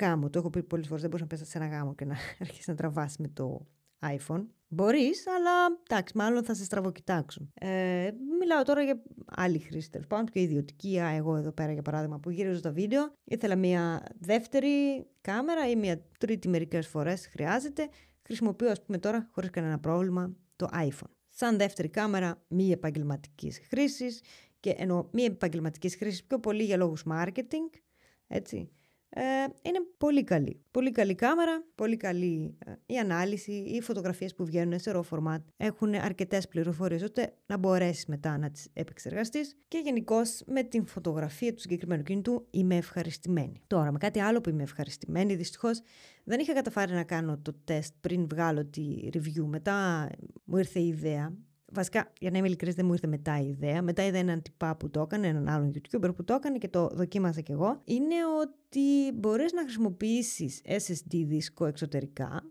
γάμο. 0.00 0.30
Το 0.30 0.38
έχω 0.38 0.50
πει 0.50 0.62
πολλές 0.62 0.86
φορές, 0.86 1.00
δεν 1.00 1.10
μπορείς 1.10 1.26
να 1.30 1.36
πας 1.36 1.48
σε 1.48 1.58
ένα 1.58 1.66
γάμο 1.66 1.94
και 1.94 2.04
να 2.04 2.16
αρχίσεις 2.40 2.66
να 2.66 2.74
τραβάς 2.74 3.16
με 3.18 3.28
το 3.28 3.66
iPhone. 4.00 4.46
Μπορείς, 4.72 5.26
αλλά 5.26 5.80
εντάξει, 5.88 6.16
μάλλον 6.16 6.44
θα 6.44 6.54
σε 6.54 6.64
στραβοκοιτάξουν. 6.64 7.52
Ε, 7.54 8.10
μιλάω 8.38 8.62
τώρα 8.62 8.82
για 8.82 9.02
άλλη 9.26 9.58
χρήση 9.58 9.90
τέλος 9.90 10.06
πάντων, 10.06 10.24
πιο 10.24 10.42
ιδιωτική. 10.42 10.96
Εγώ 10.96 11.36
εδώ 11.36 11.52
πέρα 11.52 11.72
για 11.72 11.82
παράδειγμα 11.82 12.18
που 12.18 12.30
γύριζα 12.30 12.60
το 12.60 12.72
βίντεο, 12.72 13.12
ήθελα 13.24 13.56
μια 13.56 14.02
δεύτερη 14.18 15.06
κάμερα 15.20 15.68
ή 15.68 15.76
μια 15.76 16.02
τρίτη 16.18 16.48
μερικές 16.48 16.86
φορές 16.86 17.26
χρειάζεται. 17.26 17.88
Χρησιμοποιώ, 18.22 18.70
ας 18.70 18.82
πούμε, 18.82 18.98
τώρα 18.98 19.28
χωρίς 19.30 19.50
κανένα 19.50 19.78
πρόβλημα 19.78 20.36
το 20.56 20.68
iPhone. 20.72 21.10
Σαν 21.28 21.56
δεύτερη 21.56 21.88
κάμερα 21.88 22.42
μη 22.48 22.70
επαγγελματικής 22.70 23.60
χρήσης 23.68 24.22
και 24.60 24.74
εννοώ 24.76 25.08
μη 25.12 25.22
επαγγελματικής 25.22 25.96
χρήσης 25.96 26.24
πιο 26.24 26.40
πολύ 26.40 26.62
για 26.62 26.76
λόγους 26.76 27.04
marketing. 27.10 27.80
Έτσι 28.26 28.70
ε, 29.12 29.22
είναι 29.62 29.78
πολύ 29.98 30.24
καλή. 30.24 30.60
Πολύ 30.70 30.90
καλή 30.90 31.14
κάμερα, 31.14 31.64
πολύ 31.74 31.96
καλή 31.96 32.56
ε, 32.66 32.72
η 32.86 32.98
ανάλυση, 32.98 33.52
οι 33.52 33.80
φωτογραφίες 33.80 34.34
που 34.34 34.44
βγαίνουν 34.44 34.78
σε 34.78 34.92
raw 34.94 35.02
format 35.10 35.40
έχουν 35.56 35.94
αρκετές 35.94 36.48
πληροφορίες 36.48 37.02
ώστε 37.02 37.34
να 37.46 37.56
μπορέσεις 37.56 38.06
μετά 38.06 38.38
να 38.38 38.50
τις 38.50 38.68
επεξεργαστείς 38.72 39.56
και 39.68 39.78
γενικώς 39.84 40.42
με 40.46 40.62
την 40.62 40.86
φωτογραφία 40.86 41.54
του 41.54 41.60
συγκεκριμένου 41.60 42.02
κινητού 42.02 42.46
είμαι 42.50 42.76
ευχαριστημένη. 42.76 43.62
Τώρα 43.66 43.92
με 43.92 43.98
κάτι 43.98 44.20
άλλο 44.20 44.40
που 44.40 44.48
είμαι 44.48 44.62
ευχαριστημένη 44.62 45.34
δυστυχώς 45.34 45.80
δεν 46.24 46.40
είχα 46.40 46.52
καταφέρει 46.52 46.92
να 46.92 47.04
κάνω 47.04 47.38
το 47.38 47.52
τεστ 47.64 47.94
πριν 48.00 48.26
βγάλω 48.28 48.64
τη 48.64 49.08
review. 49.12 49.44
Μετά 49.46 50.08
μου 50.44 50.56
ήρθε 50.56 50.80
η 50.80 50.86
ιδέα 50.86 51.32
Βασικά, 51.72 52.12
για 52.20 52.30
να 52.30 52.38
είμαι 52.38 52.46
ειλικρινής, 52.46 52.74
δεν 52.74 52.86
μου 52.86 52.92
ήρθε 52.92 53.06
μετά 53.06 53.40
η 53.40 53.48
ιδέα. 53.48 53.82
Μετά 53.82 54.06
είδα 54.06 54.18
έναν 54.18 54.42
τυπά 54.42 54.76
που 54.76 54.90
το 54.90 55.00
έκανε, 55.00 55.26
έναν 55.26 55.48
άλλον 55.48 55.72
YouTuber 55.74 56.16
που 56.16 56.24
το 56.24 56.34
έκανε 56.34 56.58
και 56.58 56.68
το 56.68 56.88
δοκίμασα 56.92 57.40
κι 57.40 57.52
εγώ. 57.52 57.80
Είναι 57.84 58.14
ότι 58.40 59.12
μπορείς 59.14 59.52
να 59.52 59.62
χρησιμοποιήσεις 59.62 60.60
SSD 60.64 61.24
δίσκο 61.26 61.66
εξωτερικά 61.66 62.42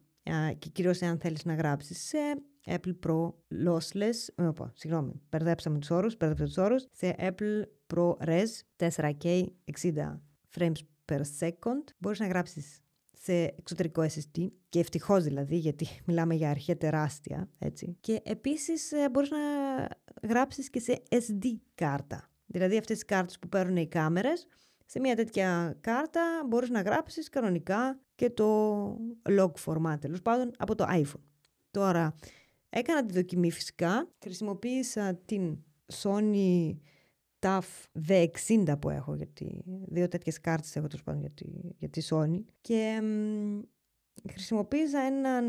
και 0.58 0.70
κυρίως 0.70 1.02
εάν 1.02 1.20
θέλεις 1.20 1.46
να 1.46 1.54
γράψεις 1.54 2.08
σε 2.08 2.18
Apple 2.66 2.94
Pro 3.06 3.34
Lossless. 3.66 4.46
Οπα, 4.48 4.72
συγγνώμη, 4.76 5.22
μπερδέψαμε 5.30 5.80
τους 5.80 5.90
όρους, 5.90 6.18
μπερδέψαμε 6.18 6.48
τους 6.48 6.58
όρους. 6.58 6.86
Σε 6.92 7.16
Apple 7.20 7.64
Pro 7.94 8.18
Res 8.18 8.48
4K 8.78 9.46
60 9.82 10.22
frames 10.58 10.80
per 11.12 11.22
second. 11.40 11.84
Μπορείς 11.98 12.20
να 12.20 12.28
γράψεις 12.28 12.80
σε 13.22 13.34
εξωτερικό 13.34 14.02
SSD 14.04 14.48
και 14.70 14.80
ευτυχώς 14.80 15.24
δηλαδή 15.24 15.56
γιατί 15.56 15.88
μιλάμε 16.08 16.36
για 16.36 16.50
αρχαία 16.50 16.78
τεράστια 16.78 17.50
έτσι. 17.60 17.98
Και 18.00 18.22
επίσης 18.24 18.92
ε, 18.92 19.10
μπορείς 19.10 19.30
να 19.30 19.38
γράψεις 20.28 20.70
και 20.70 20.80
σε 20.80 21.04
SD 21.10 21.46
κάρτα. 21.76 22.30
Δηλαδή 22.46 22.78
αυτές 22.78 22.96
τις 22.96 23.06
κάρτες 23.06 23.40
που 23.40 23.50
παίρνουν 23.50 23.78
οι 23.78 23.88
κάμερες 23.88 24.48
σε 24.86 25.00
μια 25.00 25.16
τέτοια 25.16 25.78
κάρτα 25.82 26.22
μπορείς 26.48 26.70
να 26.70 26.82
γράψεις 26.82 27.30
κανονικά 27.30 28.00
και 28.16 28.30
το 28.30 28.84
log 29.30 29.52
format 29.66 29.98
τέλος 30.00 30.22
πάντων 30.22 30.52
από 30.58 30.76
το 30.76 30.86
iPhone. 30.90 31.24
Τώρα 31.72 32.16
έκανα 32.70 33.06
τη 33.06 33.14
δοκιμή 33.14 33.52
φυσικά, 33.52 34.10
χρησιμοποίησα 34.24 35.16
την 35.26 35.58
Sony 36.02 36.76
TAF 37.40 37.62
V60 38.08 38.74
που 38.82 38.90
έχω, 38.90 39.16
γιατί 39.16 39.64
δύο 39.88 40.08
τέτοιες 40.08 40.40
κάρτες 40.42 40.76
έχω 40.76 40.88
τόσο 40.88 41.04
πάνω 41.04 41.20
για 41.20 41.30
τη, 41.30 41.46
για 41.78 41.90
τη 41.90 42.02
Sony 42.10 42.44
και 42.62 43.02
μ, 43.02 43.60
χρησιμοποίησα 44.32 45.00
έναν 45.00 45.46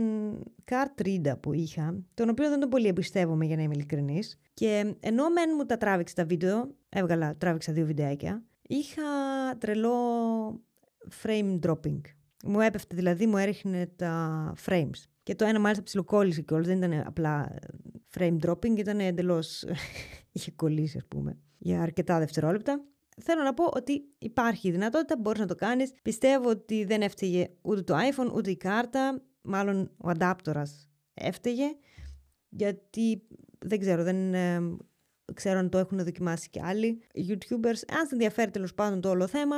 card 0.70 1.06
reader 1.06 1.40
που 1.40 1.52
είχα, 1.52 2.02
τον 2.14 2.28
οποίο 2.28 2.48
δεν 2.48 2.60
τον 2.60 2.68
πολύ 2.68 2.86
εμπιστεύομαι 2.86 3.44
για 3.44 3.56
να 3.56 3.62
είμαι 3.62 3.74
ειλικρινής 3.74 4.38
και 4.54 4.94
ενώ 5.00 5.30
μεν 5.30 5.50
μου 5.56 5.64
τα 5.64 5.76
τράβηξε 5.76 6.14
τα 6.14 6.24
βίντεο, 6.24 6.74
έβγαλα, 6.88 7.36
τράβηξα 7.36 7.72
δύο 7.72 7.86
βιντεάκια, 7.86 8.44
είχα 8.62 9.02
τρελό 9.58 9.92
frame 11.22 11.58
dropping. 11.66 12.00
Μου 12.44 12.60
έπεφτε 12.60 12.94
δηλαδή, 12.96 13.26
μου 13.26 13.36
έριχνε 13.36 13.86
τα 13.96 14.54
frames. 14.66 15.02
Και 15.22 15.34
το 15.34 15.44
ένα 15.44 15.60
μάλιστα 15.60 15.82
ψιλοκόλλησε 15.82 16.42
κιόλας, 16.42 16.66
δεν 16.66 16.76
ήταν 16.76 17.02
απλά 17.06 17.58
frame 18.14 18.36
dropping, 18.46 18.76
ήταν 18.76 19.00
εντελώς, 19.00 19.64
είχε 20.32 20.50
κολλήσει 20.50 20.96
ας 20.96 21.06
πούμε 21.06 21.38
για 21.60 21.82
αρκετά 21.82 22.18
δευτερόλεπτα. 22.18 22.84
Θέλω 23.22 23.42
να 23.42 23.54
πω 23.54 23.64
ότι 23.64 24.04
υπάρχει 24.18 24.68
η 24.68 24.70
δυνατότητα, 24.70 25.16
μπορείς 25.18 25.40
να 25.40 25.46
το 25.46 25.54
κάνεις. 25.54 25.92
Πιστεύω 26.02 26.48
ότι 26.48 26.84
δεν 26.84 27.02
έφταιγε 27.02 27.48
ούτε 27.62 27.82
το 27.82 27.94
iPhone, 27.96 28.32
ούτε 28.34 28.50
η 28.50 28.56
κάρτα. 28.56 29.22
Μάλλον 29.42 29.90
ο 29.96 30.08
αντάπτορας 30.08 30.88
έφταιγε. 31.14 31.76
Γιατί 32.48 33.22
δεν 33.58 33.78
ξέρω, 33.78 34.02
δεν 34.02 34.34
ε, 34.34 34.60
ξέρω 35.34 35.58
αν 35.58 35.68
το 35.68 35.78
έχουν 35.78 36.04
δοκιμάσει 36.04 36.50
και 36.50 36.60
άλλοι 36.62 37.02
YouTubers. 37.14 37.80
Αν 37.88 38.06
σε 38.06 38.12
ενδιαφέρει 38.12 38.50
τέλος 38.50 38.74
πάντων 38.74 39.00
το 39.00 39.08
όλο 39.08 39.26
θέμα, 39.26 39.56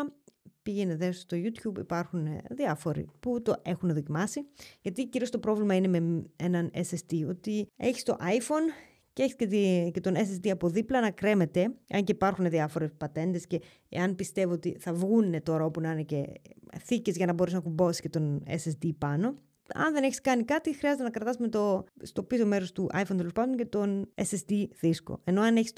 πήγαινε 0.63 1.13
στο 1.13 1.37
YouTube, 1.37 1.79
υπάρχουν 1.79 2.27
διάφοροι 2.51 3.09
που 3.21 3.43
το 3.43 3.55
έχουν 3.63 3.95
δοκιμάσει. 3.95 4.47
Γιατί 4.81 5.07
κυρίως 5.07 5.31
το 5.31 5.39
πρόβλημα 5.39 5.75
είναι 5.75 6.01
με 6.01 6.23
έναν 6.37 6.71
SSD, 6.75 7.29
ότι 7.29 7.67
έχεις 7.77 8.03
το 8.03 8.17
iPhone 8.21 8.92
και 9.13 9.23
έχεις 9.23 9.35
και, 9.35 9.47
και 9.93 10.01
τον 10.01 10.15
SSD 10.17 10.49
από 10.49 10.69
δίπλα 10.69 11.01
να 11.01 11.11
κρέμεται, 11.11 11.75
αν 11.89 12.05
και 12.05 12.13
υπάρχουν 12.13 12.51
διάφορες 12.51 12.93
πατέντες 12.97 13.47
και 13.47 13.61
εάν 13.89 14.15
πιστεύω 14.15 14.53
ότι 14.53 14.77
θα 14.81 14.93
βγουν 14.93 15.43
τώρα 15.43 15.65
όπου 15.65 15.81
να 15.81 15.91
είναι 15.91 16.03
και 16.03 16.27
θήκες 16.85 17.17
για 17.17 17.27
να 17.27 17.33
μπορείς 17.33 17.53
να 17.53 17.61
κουμπώσεις 17.61 18.01
και 18.01 18.09
τον 18.09 18.43
SSD 18.47 18.91
πάνω. 18.99 19.35
Αν 19.75 19.93
δεν 19.93 20.03
έχεις 20.03 20.21
κάνει 20.21 20.45
κάτι, 20.45 20.77
χρειάζεται 20.77 21.03
να 21.03 21.11
κρατάς 21.11 21.39
με 21.39 21.49
το, 21.49 21.85
στο 22.03 22.23
πίσω 22.23 22.47
μέρος 22.47 22.73
του 22.73 22.89
iPhone 22.93 23.17
τέλος 23.17 23.33
πάντων 23.33 23.57
και 23.57 23.65
τον 23.65 24.13
SSD 24.15 24.65
δίσκο. 24.81 25.21
Ενώ 25.25 25.41
αν 25.41 25.57
έχεις 25.57 25.73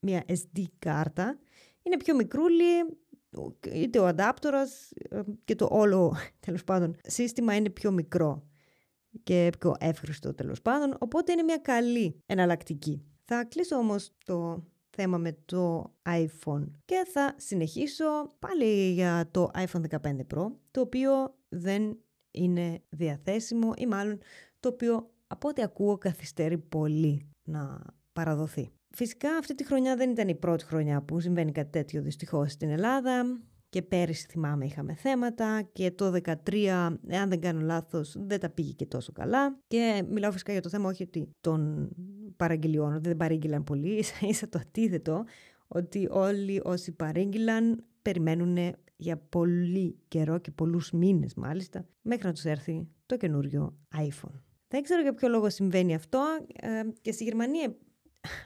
μια 0.00 0.24
SD 0.26 0.62
κάρτα, 0.78 1.38
είναι 1.82 1.96
πιο 1.96 2.14
μικρούλι, 2.14 2.64
είτε 3.72 3.98
ο 3.98 4.06
αντάπτορας 4.06 4.90
ε, 5.10 5.20
και 5.44 5.54
το 5.54 5.68
όλο 5.70 6.16
τέλος 6.46 6.64
πάντων 6.64 6.96
σύστημα 7.02 7.54
είναι 7.54 7.70
πιο 7.70 7.90
μικρό 7.90 8.49
και 9.22 9.50
πιο 9.58 9.74
εύχριστο 9.78 10.34
τέλος 10.34 10.62
πάντων, 10.62 10.96
οπότε 10.98 11.32
είναι 11.32 11.42
μια 11.42 11.58
καλή 11.58 12.22
εναλλακτική. 12.26 13.04
Θα 13.24 13.44
κλείσω 13.44 13.76
όμως 13.76 14.12
το 14.24 14.64
θέμα 14.90 15.18
με 15.18 15.36
το 15.44 15.94
iPhone 16.08 16.64
και 16.84 17.06
θα 17.12 17.34
συνεχίσω 17.36 18.04
πάλι 18.38 18.92
για 18.92 19.28
το 19.30 19.50
iPhone 19.54 19.82
15 19.90 20.16
Pro, 20.34 20.46
το 20.70 20.80
οποίο 20.80 21.34
δεν 21.48 21.98
είναι 22.30 22.82
διαθέσιμο 22.88 23.72
ή 23.76 23.86
μάλλον 23.86 24.18
το 24.60 24.68
οποίο 24.68 25.10
από 25.26 25.48
ό,τι 25.48 25.62
ακούω 25.62 25.98
καθυστερεί 25.98 26.58
πολύ 26.58 27.28
να 27.42 27.80
παραδοθεί. 28.12 28.70
Φυσικά 28.90 29.36
αυτή 29.36 29.54
τη 29.54 29.64
χρονιά 29.64 29.96
δεν 29.96 30.10
ήταν 30.10 30.28
η 30.28 30.34
πρώτη 30.34 30.64
χρονιά 30.64 31.02
που 31.02 31.20
συμβαίνει 31.20 31.52
κάτι 31.52 31.70
τέτοιο 31.70 32.02
δυστυχώς 32.02 32.52
στην 32.52 32.70
Ελλάδα 32.70 33.40
και 33.70 33.82
πέρυσι 33.82 34.26
θυμάμαι 34.26 34.64
είχαμε 34.64 34.94
θέματα 34.94 35.68
και 35.72 35.90
το 35.90 36.12
2013, 36.24 36.34
εάν 37.06 37.28
δεν 37.28 37.40
κάνω 37.40 37.60
λάθος, 37.60 38.16
δεν 38.18 38.40
τα 38.40 38.50
πήγε 38.50 38.72
και 38.72 38.86
τόσο 38.86 39.12
καλά 39.12 39.58
και 39.66 40.04
μιλάω 40.08 40.32
φυσικά 40.32 40.52
για 40.52 40.60
το 40.60 40.68
θέμα 40.68 40.88
όχι 40.88 41.02
ότι 41.02 41.28
των 41.40 41.88
παραγγελιών, 42.36 42.94
ότι 42.94 43.08
δεν 43.08 43.16
παρήγγειλαν 43.16 43.64
πολύ, 43.64 43.88
ίσα 43.98 44.14
ίσα 44.20 44.48
το 44.48 44.60
αντίθετο, 44.62 45.24
ότι 45.68 46.08
όλοι 46.10 46.60
όσοι 46.64 46.92
παρήγγειλαν 46.92 47.84
περιμένουν 48.02 48.56
για 48.96 49.16
πολύ 49.16 49.98
καιρό 50.08 50.38
και 50.38 50.50
πολλούς 50.50 50.90
μήνες 50.90 51.34
μάλιστα, 51.34 51.86
μέχρι 52.02 52.26
να 52.26 52.32
τους 52.32 52.44
έρθει 52.44 52.88
το 53.06 53.16
καινούριο 53.16 53.78
iPhone. 53.96 54.40
Δεν 54.68 54.82
ξέρω 54.82 55.02
για 55.02 55.14
ποιο 55.14 55.28
λόγο 55.28 55.50
συμβαίνει 55.50 55.94
αυτό 55.94 56.22
ε, 56.60 56.68
και 57.00 57.12
στη 57.12 57.24
Γερμανία 57.24 57.76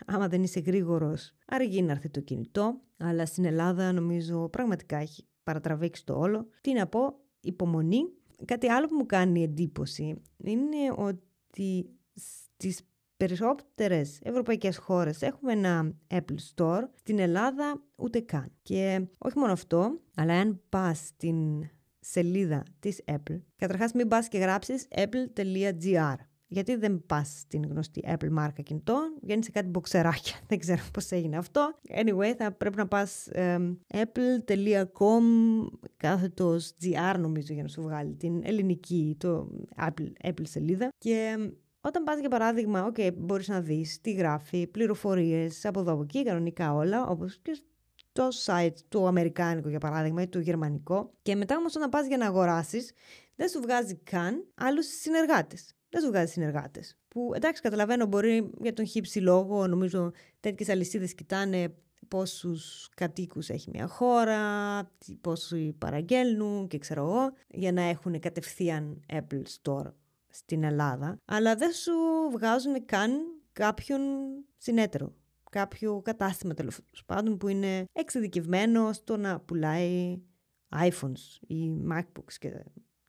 άμα 0.06 0.28
δεν 0.28 0.42
είσαι 0.42 0.60
γρήγορος, 0.60 1.32
αργεί 1.46 1.82
να 1.82 1.92
έρθει 1.92 2.08
το 2.08 2.20
κινητό. 2.20 2.80
Αλλά 2.96 3.26
στην 3.26 3.44
Ελλάδα 3.44 3.92
νομίζω 3.92 4.48
πραγματικά 4.48 4.96
έχει 4.96 5.26
παρατραβήξει 5.42 6.04
το 6.04 6.18
όλο. 6.18 6.48
Τι 6.60 6.72
να 6.72 6.86
πω, 6.86 7.20
υπομονή. 7.40 8.02
Κάτι 8.44 8.68
άλλο 8.68 8.86
που 8.86 8.94
μου 8.94 9.06
κάνει 9.06 9.42
εντύπωση 9.42 10.22
είναι 10.36 10.92
ότι 10.96 11.90
στις 12.14 12.82
περισσότερες 13.16 14.18
ευρωπαϊκές 14.22 14.76
χώρες 14.76 15.22
έχουμε 15.22 15.52
ένα 15.52 15.94
Apple 16.10 16.36
Store, 16.54 16.82
στην 16.94 17.18
Ελλάδα 17.18 17.82
ούτε 17.96 18.20
καν. 18.20 18.52
Και 18.62 19.06
όχι 19.18 19.38
μόνο 19.38 19.52
αυτό, 19.52 20.00
αλλά 20.14 20.34
αν 20.34 20.62
πας 20.68 20.98
στην 20.98 21.68
σελίδα 22.00 22.62
της 22.78 23.00
Apple, 23.04 23.40
καταρχάς 23.56 23.92
μην 23.92 24.08
πας 24.08 24.28
και 24.28 24.38
γράψεις 24.38 24.88
apple.gr 24.96 26.14
γιατί 26.54 26.76
δεν 26.76 27.02
πας 27.06 27.38
στην 27.38 27.66
γνωστή 27.70 28.04
Apple 28.06 28.30
μάρκα 28.30 28.62
κινητών, 28.62 29.18
βγαίνεις 29.22 29.44
σε 29.44 29.50
κάτι 29.50 29.68
μποξεράκια. 29.68 30.34
Δεν 30.48 30.58
ξέρω 30.58 30.82
πώς 30.92 31.10
έγινε 31.10 31.36
αυτό. 31.36 31.74
Anyway, 31.88 32.34
θα 32.36 32.52
πρέπει 32.52 32.76
να 32.76 32.86
πας 32.86 33.28
apple.com 33.94 35.22
κάθετος 35.96 36.74
GR 36.82 37.18
νομίζω 37.18 37.52
για 37.52 37.62
να 37.62 37.68
σου 37.68 37.82
βγάλει 37.82 38.14
την 38.14 38.40
ελληνική, 38.44 39.16
το 39.18 39.48
Apple, 39.76 40.12
Apple 40.24 40.42
σελίδα. 40.42 40.88
Και 40.98 41.36
όταν 41.80 42.04
πας 42.04 42.18
για 42.20 42.28
παράδειγμα, 42.28 42.92
ok, 42.92 43.14
μπορείς 43.16 43.48
να 43.48 43.60
δεις 43.60 44.00
τι 44.00 44.12
γράφει, 44.12 44.66
πληροφορίες 44.66 45.64
από 45.64 45.80
εδώ 45.80 45.92
από 45.92 46.02
εκεί, 46.02 46.24
κανονικά 46.24 46.74
όλα, 46.74 47.06
όπως 47.06 47.38
και 47.42 47.58
το 48.12 48.28
site 48.44 48.76
του 48.88 49.06
Αμερικάνικου 49.06 49.68
για 49.68 49.80
παράδειγμα 49.80 50.22
ή 50.22 50.28
του 50.28 50.40
Γερμανικό. 50.40 51.12
Και 51.22 51.34
μετά 51.34 51.56
όμως 51.56 51.76
όταν 51.76 51.88
πας 51.88 52.06
για 52.06 52.16
να 52.16 52.26
αγοράσεις, 52.26 52.92
δεν 53.36 53.48
σου 53.48 53.60
βγάζει 53.60 53.94
καν 53.94 54.46
άλλους 54.54 54.86
συνεργάτες 54.86 55.74
δεν 55.94 56.02
σου 56.02 56.08
βγάζει 56.08 56.32
συνεργάτες. 56.32 56.96
Που 57.08 57.32
εντάξει, 57.34 57.62
καταλαβαίνω, 57.62 58.06
μπορεί 58.06 58.50
για 58.60 58.72
τον 58.72 58.86
χύψη 58.86 59.20
λόγο, 59.20 59.66
νομίζω 59.66 60.12
τέτοιες 60.40 60.68
αλυσίδες 60.68 61.14
κοιτάνε 61.14 61.74
πόσους 62.08 62.88
κατοίκους 62.96 63.48
έχει 63.48 63.70
μια 63.72 63.86
χώρα, 63.86 64.40
πόσου 65.20 65.74
παραγγέλνουν 65.78 66.66
και 66.66 66.78
ξέρω 66.78 67.02
εγώ, 67.02 67.32
για 67.48 67.72
να 67.72 67.82
έχουν 67.82 68.20
κατευθείαν 68.20 69.00
Apple 69.12 69.42
Store 69.62 69.92
στην 70.28 70.64
Ελλάδα. 70.64 71.20
Αλλά 71.24 71.54
δεν 71.54 71.72
σου 71.72 71.92
βγάζουν 72.32 72.84
καν 72.84 73.10
κάποιον 73.52 74.00
συνέτερο. 74.56 75.14
Κάποιο 75.50 76.00
κατάστημα 76.04 76.54
τέλος 76.54 76.80
πάντων 77.06 77.36
που 77.36 77.48
είναι 77.48 77.84
εξειδικευμένο 77.92 78.92
στο 78.92 79.16
να 79.16 79.40
πουλάει 79.40 80.20
iPhones 80.76 81.46
ή 81.46 81.70
MacBooks 81.92 82.32
και 82.38 82.64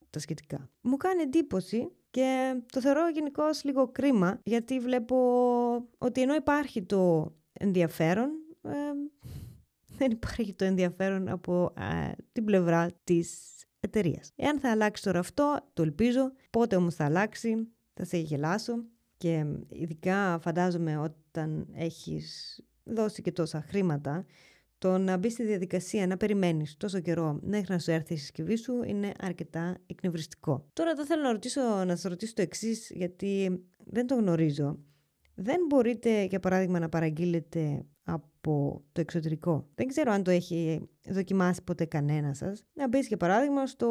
τα 0.10 0.20
σχετικά. 0.20 0.70
Μου 0.82 0.98
κάνει 0.98 1.22
εντύπωση 1.22 1.92
και 2.16 2.62
το 2.72 2.82
θεωρώ 2.82 3.10
γενικώς 3.10 3.64
λίγο 3.64 3.88
κρίμα, 3.88 4.40
γιατί 4.44 4.80
βλέπω 4.80 5.18
ότι 5.98 6.22
ενώ 6.22 6.36
υπάρχει 6.36 6.84
το 6.84 7.34
ενδιαφέρον, 7.54 8.30
ε, 8.62 8.70
δεν 9.98 10.12
υπάρχει 10.12 10.54
το 10.54 10.66
ενδιαφέρον 10.66 11.28
από 11.28 11.74
ε, 11.78 12.12
την 12.32 12.46
πλευρά 12.46 12.90
της 13.04 13.54
εταιρείας. 13.80 14.32
Εάν 14.36 14.60
θα 14.60 14.72
αλλάξει 14.72 15.04
τώρα 15.04 15.20
αυτό, 15.20 15.60
το 15.74 15.82
ελπίζω, 15.82 16.32
πότε 16.50 16.76
όμως 16.76 16.96
θα 16.96 17.06
αλλάξει, 17.06 17.68
θα 17.94 18.06
σε 18.06 18.18
γελάσω 18.18 18.74
και 19.18 19.46
ειδικά 19.70 20.40
φαντάζομαι 20.42 20.98
όταν 20.98 21.68
έχεις 21.74 22.60
δώσει 22.84 23.22
και 23.22 23.32
τόσα 23.32 23.62
χρήματα 23.62 24.26
το 24.78 24.98
να 24.98 25.18
μπεις 25.18 25.34
στη 25.34 25.44
διαδικασία 25.44 26.08
να 26.08 26.18
περιμένεις 26.18 26.78
τόσο 26.78 27.00
καιρό 27.00 27.40
μέχρι 27.42 27.74
να 27.74 27.80
σου 27.80 27.92
έρθει 27.92 28.14
η 28.14 28.18
συσκευή 28.18 28.56
σου 28.56 28.84
είναι 28.86 29.12
αρκετά 29.20 29.78
εκνευριστικό. 29.86 30.70
Τώρα 30.74 30.90
εδώ 30.90 31.06
θέλω 31.06 31.22
να, 31.22 31.32
ρωτήσω, 31.32 31.62
να 31.62 31.96
σας 31.96 32.04
ρωτήσω 32.04 32.34
το 32.34 32.42
εξής 32.42 32.92
γιατί 32.94 33.64
δεν 33.86 34.08
το 34.08 34.16
γνωρίζω. 34.16 34.80
Δεν 35.36 35.60
μπορείτε, 35.70 36.24
για 36.24 36.40
παράδειγμα, 36.40 36.80
να 36.80 36.90
παραγγείλετε 36.90 37.86
από 38.04 38.84
το 38.92 39.02
εξωτερικό. 39.02 39.68
Δεν 39.76 39.88
ξέρω 39.88 40.12
αν 40.12 40.24
το 40.24 40.32
έχει 40.32 40.90
δοκιμάσει 41.10 41.64
ποτέ 41.64 41.86
κανένας 41.86 42.38
σας. 42.38 42.66
Να 42.74 42.88
μπεις 42.88 43.08
για 43.08 43.18
παράδειγμα 43.18 43.68
στο 43.68 43.88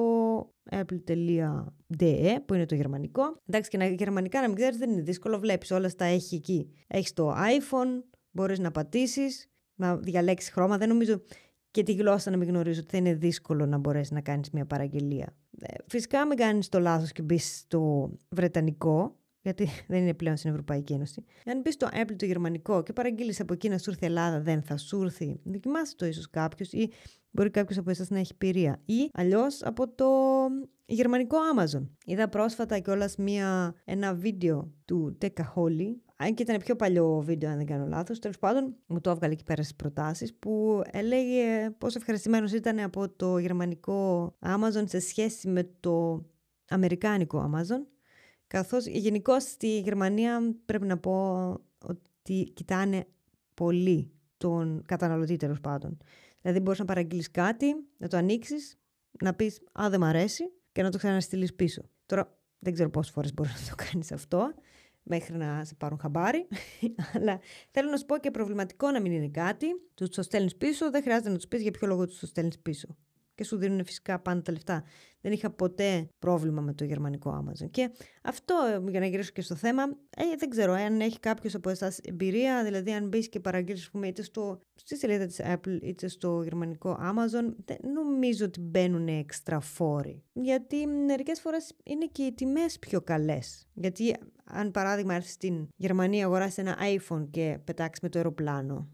apple.de 0.70 2.36
που 2.46 2.54
είναι 2.54 2.66
το 2.66 2.74
γερμανικό. 2.74 3.22
Εντάξει 3.46 3.70
και 3.70 3.76
να, 3.76 3.86
γερμανικά 3.86 4.40
να 4.40 4.46
μην 4.46 4.56
ξέρεις 4.56 4.78
δεν 4.78 4.90
είναι 4.90 5.02
δύσκολο, 5.02 5.38
βλέπεις 5.38 5.70
όλα 5.70 5.88
στα 5.88 6.04
έχει 6.04 6.34
εκεί. 6.34 6.70
Έχεις 6.86 7.12
το 7.12 7.30
iPhone, 7.30 8.02
μπορείς 8.30 8.58
να 8.58 8.70
πατήσεις 8.70 9.48
να 9.74 9.96
διαλέξεις 9.96 10.50
χρώμα. 10.50 10.78
Δεν 10.78 10.88
νομίζω 10.88 11.22
και 11.70 11.82
τη 11.82 11.92
γλώσσα 11.92 12.30
να 12.30 12.36
μην 12.36 12.48
γνωρίζω 12.48 12.80
ότι 12.80 12.90
θα 12.90 12.96
είναι 12.96 13.14
δύσκολο 13.14 13.66
να 13.66 13.78
μπορέσεις 13.78 14.10
να 14.10 14.20
κάνεις 14.20 14.50
μια 14.50 14.66
παραγγελία. 14.66 15.36
Ε, 15.60 15.74
φυσικά 15.86 16.26
μην 16.26 16.36
κάνεις 16.36 16.68
το 16.68 16.78
λάθος 16.80 17.12
και 17.12 17.22
μπεις 17.22 17.58
στο 17.58 18.10
βρετανικό, 18.28 19.16
γιατί 19.40 19.68
δεν 19.88 20.00
είναι 20.00 20.14
πλέον 20.14 20.36
στην 20.36 20.50
Ευρωπαϊκή 20.50 20.92
Ένωση. 20.92 21.24
Αν 21.44 21.60
μπεις 21.60 21.74
στο 21.74 21.88
Apple 21.92 22.14
το 22.16 22.24
γερμανικό 22.24 22.82
και 22.82 22.92
παραγγείλεις 22.92 23.40
από 23.40 23.52
εκεί 23.52 23.68
να 23.68 23.78
σου 23.78 23.90
έρθει 23.90 24.06
Ελλάδα, 24.06 24.40
δεν 24.40 24.62
θα 24.62 24.76
σου 24.76 25.02
έρθει. 25.02 25.40
Δοκιμάστε 25.44 25.94
το 25.98 26.06
ίσως 26.06 26.30
κάποιος 26.30 26.72
ή 26.72 26.90
μπορεί 27.30 27.50
κάποιος 27.50 27.78
από 27.78 27.90
εσάς 27.90 28.10
να 28.10 28.18
έχει 28.18 28.34
πειρία. 28.34 28.80
Ή 28.84 29.10
αλλιώς 29.12 29.62
από 29.62 29.88
το 29.88 30.06
γερμανικό 30.86 31.36
Amazon. 31.56 31.86
Είδα 32.04 32.28
πρόσφατα 32.28 32.78
κιόλας 32.78 33.16
ένα 33.84 34.14
βίντεο 34.14 34.72
του 34.84 35.18
Tekaholi 35.20 35.94
αν 36.24 36.34
και 36.34 36.42
ήταν 36.42 36.58
πιο 36.58 36.76
παλιό 36.76 37.20
βίντεο, 37.20 37.50
αν 37.50 37.56
δεν 37.56 37.66
κάνω 37.66 37.86
λάθος. 37.86 38.18
Τέλος 38.18 38.38
πάντων, 38.38 38.76
μου 38.86 39.00
το 39.00 39.10
έβγαλε 39.10 39.32
εκεί 39.32 39.44
πέρα 39.44 39.62
στις 39.62 39.74
προτάσεις 39.74 40.34
που 40.34 40.82
έλεγε 40.90 41.70
πόσο 41.78 41.98
ευχαριστημένος 41.98 42.52
ήταν 42.52 42.78
από 42.78 43.08
το 43.08 43.38
γερμανικό 43.38 44.34
Amazon 44.40 44.84
σε 44.84 44.98
σχέση 44.98 45.48
με 45.48 45.70
το 45.80 46.24
αμερικάνικο 46.68 47.50
Amazon. 47.52 47.86
Καθώς 48.46 48.86
γενικώ 48.86 49.40
στη 49.40 49.78
Γερμανία 49.80 50.56
πρέπει 50.64 50.86
να 50.86 50.98
πω 50.98 51.48
ότι 51.78 52.52
κοιτάνε 52.54 53.06
πολύ 53.54 54.10
τον 54.36 54.82
καταναλωτή 54.86 55.36
τέλος 55.36 55.60
πάντων. 55.60 55.98
Δηλαδή, 56.40 56.60
μπορείς 56.60 56.78
να 56.78 56.84
παραγγείλεις 56.84 57.30
κάτι, 57.30 57.66
να 57.96 58.08
το 58.08 58.16
ανοίξεις, 58.16 58.78
να 59.22 59.34
πεις 59.34 59.60
Α, 59.80 59.90
δεν 59.90 60.00
μ' 60.00 60.04
αρέσει 60.04 60.52
και 60.72 60.82
να 60.82 60.90
το 60.90 60.98
ξαναστείλεις 60.98 61.54
πίσω. 61.54 61.82
Τώρα, 62.06 62.38
δεν 62.58 62.72
ξέρω 62.72 62.90
πόσες 62.90 63.12
φορές 63.12 63.34
μπορείς 63.34 63.52
να 63.52 63.76
το 63.76 63.84
κάνεις 63.84 64.12
αυτό 64.12 64.54
μέχρι 65.04 65.36
να 65.36 65.64
σε 65.64 65.74
πάρουν 65.74 65.98
χαμπάρι. 65.98 66.48
Αλλά 67.14 67.40
θέλω 67.70 67.90
να 67.90 67.96
σου 67.96 68.06
πω 68.06 68.18
και 68.18 68.30
προβληματικό 68.30 68.90
να 68.90 69.00
μην 69.00 69.12
είναι 69.12 69.28
κάτι. 69.28 69.66
Τους 69.94 70.08
το 70.08 70.22
στέλνεις 70.22 70.56
πίσω, 70.56 70.90
δεν 70.90 71.02
χρειάζεται 71.02 71.28
να 71.28 71.36
τους 71.36 71.48
πεις 71.48 71.62
για 71.62 71.70
ποιο 71.70 71.86
λόγο 71.86 72.06
τους 72.06 72.18
το 72.18 72.26
στέλνεις 72.26 72.58
πίσω 72.58 72.96
και 73.34 73.44
σου 73.44 73.56
δίνουν 73.56 73.84
φυσικά 73.84 74.18
πάντα 74.18 74.42
τα 74.42 74.52
λεφτά. 74.52 74.84
Δεν 75.20 75.32
είχα 75.32 75.50
ποτέ 75.50 76.08
πρόβλημα 76.18 76.60
με 76.60 76.72
το 76.72 76.84
γερμανικό 76.84 77.44
Amazon. 77.44 77.70
Και 77.70 77.90
αυτό, 78.22 78.54
για 78.88 79.00
να 79.00 79.06
γυρίσω 79.06 79.30
και 79.32 79.40
στο 79.40 79.54
θέμα, 79.54 79.82
ε, 80.16 80.24
δεν 80.38 80.48
ξέρω 80.48 80.72
αν 80.72 81.00
έχει 81.00 81.20
κάποιος 81.20 81.54
από 81.54 81.70
εσάς 81.70 81.98
εμπειρία, 81.98 82.64
δηλαδή 82.64 82.92
αν 82.92 83.08
μπεις 83.08 83.28
και 83.28 83.40
παραγγείλεις, 83.40 83.90
είτε 84.04 84.22
στο, 84.22 84.60
στη 84.74 84.96
σελίδα 84.96 85.26
της 85.26 85.40
Apple 85.44 85.78
είτε 85.82 86.08
στο 86.08 86.42
γερμανικό 86.42 86.98
Amazon, 87.00 87.54
δεν 87.64 87.76
νομίζω 87.92 88.44
ότι 88.44 88.60
μπαίνουν 88.60 89.08
έξτρα 89.08 89.60
φόροι. 89.60 90.22
Γιατί 90.32 90.86
μερικές 90.86 91.40
φορές 91.40 91.72
είναι 91.84 92.06
και 92.06 92.22
οι 92.22 92.32
τιμές 92.32 92.78
πιο 92.78 93.00
καλές. 93.00 93.68
Γιατί 93.74 94.16
αν 94.44 94.70
παράδειγμα 94.70 95.14
έρθεις 95.14 95.32
στην 95.32 95.68
Γερμανία, 95.76 96.24
αγοράσει 96.24 96.60
ένα 96.60 96.76
iPhone 96.80 97.26
και 97.30 97.58
πετάξεις 97.64 98.02
με 98.02 98.08
το 98.08 98.18
αεροπλάνο, 98.18 98.88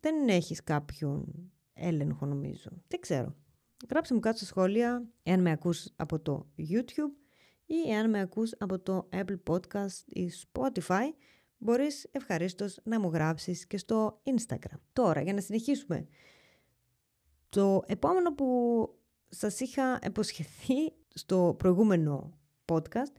δεν 0.00 0.28
έχεις 0.28 0.62
κάποιον 0.62 1.50
έλεγχο 1.72 2.26
νομίζω. 2.26 2.70
Δεν 2.88 3.00
ξέρω. 3.00 3.36
Γράψτε 3.90 4.14
μου 4.14 4.20
κάτω 4.20 4.36
στα 4.36 4.46
σχόλια 4.46 5.08
εάν 5.22 5.40
με 5.40 5.50
ακούς 5.50 5.92
από 5.96 6.20
το 6.20 6.48
YouTube 6.58 7.12
ή 7.66 7.90
εάν 7.90 8.10
με 8.10 8.20
ακούς 8.20 8.54
από 8.58 8.78
το 8.78 9.08
Apple 9.12 9.38
Podcast 9.50 10.02
ή 10.06 10.30
Spotify. 10.52 11.12
Μπορείς 11.58 12.08
ευχαρίστως 12.10 12.80
να 12.84 13.00
μου 13.00 13.10
γράψεις 13.10 13.66
και 13.66 13.78
στο 13.78 14.22
Instagram. 14.24 14.78
Τώρα, 14.92 15.20
για 15.20 15.32
να 15.32 15.40
συνεχίσουμε. 15.40 16.06
Το 17.48 17.82
επόμενο 17.86 18.34
που 18.34 18.46
σας 19.28 19.60
είχα 19.60 19.98
υποσχεθεί 20.06 20.92
στο 21.14 21.54
προηγούμενο 21.58 22.38
podcast 22.64 23.12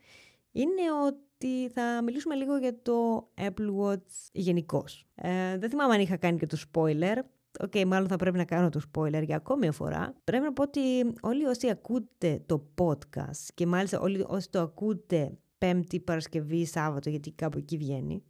είναι 0.51 0.91
ότι 1.05 1.28
θα 1.73 2.01
μιλήσουμε 2.03 2.35
λίγο 2.35 2.57
για 2.57 2.81
το 2.81 3.29
Apple 3.35 3.75
Watch 3.79 4.29
γενικώς. 4.31 4.83
Ε, 5.15 5.57
δεν 5.57 5.69
θυμάμαι 5.69 5.93
αν 5.93 6.01
είχα 6.01 6.17
κάνει 6.17 6.37
και 6.37 6.45
το 6.45 6.57
spoiler. 6.71 7.17
Ok, 7.61 7.71
okay, 7.73 7.85
μάλλον 7.85 8.07
θα 8.07 8.15
πρέπει 8.15 8.37
να 8.37 8.45
κάνω 8.45 8.69
το 8.69 8.81
spoiler 8.91 9.21
για 9.23 9.35
ακόμη 9.35 9.59
μια 9.59 9.71
φορά. 9.71 10.15
Πρέπει 10.23 10.43
να 10.43 10.53
πω 10.53 10.63
ότι 10.63 10.79
όλοι 11.21 11.45
όσοι 11.45 11.69
ακούτε 11.69 12.43
το 12.45 12.67
podcast 12.77 13.47
και 13.53 13.65
μάλιστα 13.65 13.99
όλοι 13.99 14.25
όσοι 14.27 14.49
το 14.49 14.59
ακούτε 14.59 15.37
Πέμπτη, 15.57 15.99
Παρασκευή, 15.99 16.65
Σάββατο, 16.65 17.09
γιατί 17.09 17.31
κάπου 17.31 17.57
εκεί 17.57 17.77
βγαίνει. 17.77 18.23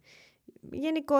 Γενικώ 0.72 1.16